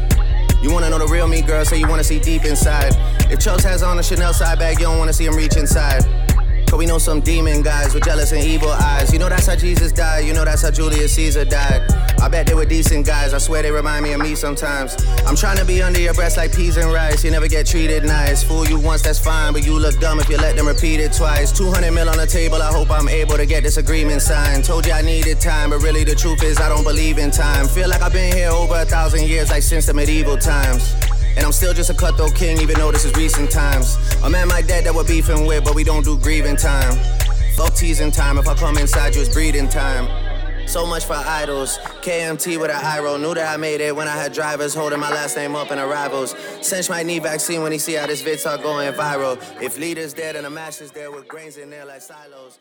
You 0.63 0.71
wanna 0.71 0.91
know 0.91 0.99
the 0.99 1.07
real 1.07 1.27
me, 1.27 1.41
girl, 1.41 1.65
so 1.65 1.75
you 1.75 1.89
wanna 1.89 2.05
see 2.05 2.19
deep 2.19 2.45
inside. 2.45 2.95
If 3.31 3.41
Chubbs 3.41 3.65
has 3.65 3.83
on 3.83 3.99
a 3.99 4.03
Chanel 4.03 4.35
side 4.35 4.59
bag, 4.59 4.79
you 4.79 4.87
don't 4.87 4.99
wanna 4.99 5.13
see 5.13 5.25
him 5.25 5.35
reach 5.35 5.57
inside. 5.57 6.05
Cause 6.69 6.79
we 6.79 6.87
know 6.87 6.99
some 6.99 7.21
demon 7.21 7.63
guys 7.63 7.95
with 7.95 8.05
jealous 8.05 8.31
and 8.33 8.45
evil 8.45 8.71
eyes. 8.71 9.13
You 9.13 9.19
know 9.19 9.29
that's 9.29 9.47
how 9.47 9.57
Jesus 9.57 9.91
died, 9.91 10.27
you 10.27 10.33
know 10.33 10.45
that's 10.45 10.63
how 10.63 10.71
Julius 10.71 11.15
Caesar 11.15 11.45
died. 11.45 11.83
I 12.21 12.29
bet 12.29 12.47
they 12.47 12.55
were 12.55 12.67
decent 12.67 13.07
guys, 13.07 13.33
I 13.33 13.39
swear 13.39 13.63
they 13.63 13.71
remind 13.71 14.05
me 14.05 14.13
of 14.13 14.21
me 14.21 14.35
sometimes. 14.35 14.95
I'm 15.27 15.37
trying 15.37 15.57
to 15.57 15.65
be 15.65 15.81
under 15.81 15.99
your 15.99 16.13
breast 16.13 16.37
like 16.37 16.55
peas 16.55 16.77
and 16.77 16.93
rice, 16.93 17.25
you 17.25 17.31
never 17.31 17.49
get 17.49 17.67
treated 17.67 18.05
nice. 18.05 18.43
Fool 18.43 18.67
you 18.67 18.79
once, 18.79 19.01
that's 19.01 19.19
fine, 19.19 19.55
but 19.55 19.65
you 19.65 19.79
look 19.79 19.99
dumb 20.01 20.21
if 20.21 20.29
you 20.29 20.37
let 20.37 20.55
them 20.55 20.67
repeat 20.67 21.01
it 21.01 21.15
twice. 21.15 21.51
200 21.51 21.91
mil 21.91 22.11
on 22.11 22.19
the 22.19 22.27
table, 22.27 22.61
I 22.61 22.71
hope 22.71 22.91
I'm 22.91 23.09
able 23.09 23.37
to 23.37 23.47
get 23.47 23.63
this 23.63 23.79
agreement 23.79 24.21
signed. 24.21 24.65
Told 24.65 24.85
you 24.85 24.93
I 24.93 25.01
needed 25.01 25.41
time, 25.41 25.71
but 25.71 25.83
really 25.83 26.05
the 26.05 26.15
truth 26.15 26.43
is 26.43 26.61
I 26.61 26.69
don't 26.69 26.85
believe 26.85 27.17
in 27.17 27.31
time. 27.31 27.67
Feel 27.67 27.89
like 27.89 28.03
I've 28.03 28.13
been 28.13 28.35
here 28.35 28.51
over 28.51 28.75
a 28.75 28.85
thousand 28.85 29.27
years, 29.27 29.49
like 29.49 29.63
since 29.63 29.87
the 29.87 29.95
medieval 29.95 30.37
times. 30.37 30.95
And 31.37 31.47
I'm 31.47 31.53
still 31.53 31.73
just 31.73 31.89
a 31.89 31.95
cutthroat 31.95 32.35
king, 32.35 32.61
even 32.61 32.77
though 32.77 32.93
this 32.93 33.07
is 33.07 33.15
recent 33.15 33.51
times. 33.51 33.97
A 34.25 34.29
man 34.29 34.47
my 34.47 34.61
dad 34.61 34.85
that 34.85 34.95
we're 34.95 35.05
beefing 35.05 35.47
with, 35.47 35.65
but 35.65 35.75
we 35.75 35.85
don't 35.85 36.05
do 36.05 36.19
grieving 36.19 36.57
time. 36.57 36.99
Fuck 37.57 37.75
teasing 37.77 38.11
time, 38.11 38.37
if 38.37 38.47
I 38.47 38.55
come 38.55 38.77
inside 38.77 39.15
you, 39.15 39.23
it's 39.23 39.33
breeding 39.33 39.69
time. 39.69 40.07
So 40.67 40.87
much 40.87 41.05
for 41.05 41.15
idols. 41.15 41.79
KMT 42.03 42.61
with 42.61 42.71
an 42.71 42.85
eye 42.85 43.01
roll. 43.01 43.19
Knew 43.19 43.35
that 43.35 43.53
I 43.53 43.57
made 43.57 43.81
it 43.81 43.95
when 43.95 44.07
I 44.07 44.17
had 44.17 44.33
drivers 44.33 44.75
holding 44.75 45.01
my 45.01 45.11
last 45.11 45.37
name 45.37 45.57
up 45.57 45.71
in 45.73 45.79
arrivals. 45.79 46.35
Cinch 46.61 46.89
might 46.89 47.07
need 47.07 47.23
vaccine 47.23 47.63
when 47.63 47.73
he 47.73 47.79
see 47.79 47.95
how 47.95 48.07
this 48.07 48.23
vid 48.23 48.39
start 48.39 48.63
going 48.63 48.93
viral. 48.93 49.37
If 49.61 49.79
leaders 49.79 50.13
dead 50.13 50.37
and 50.37 50.47
the 50.47 50.51
masters 50.51 50.93
there 50.93 51.11
with 51.11 51.27
grains 51.27 51.57
in 51.57 51.71
there 51.71 51.85
like 51.85 52.03
silos. 52.03 52.59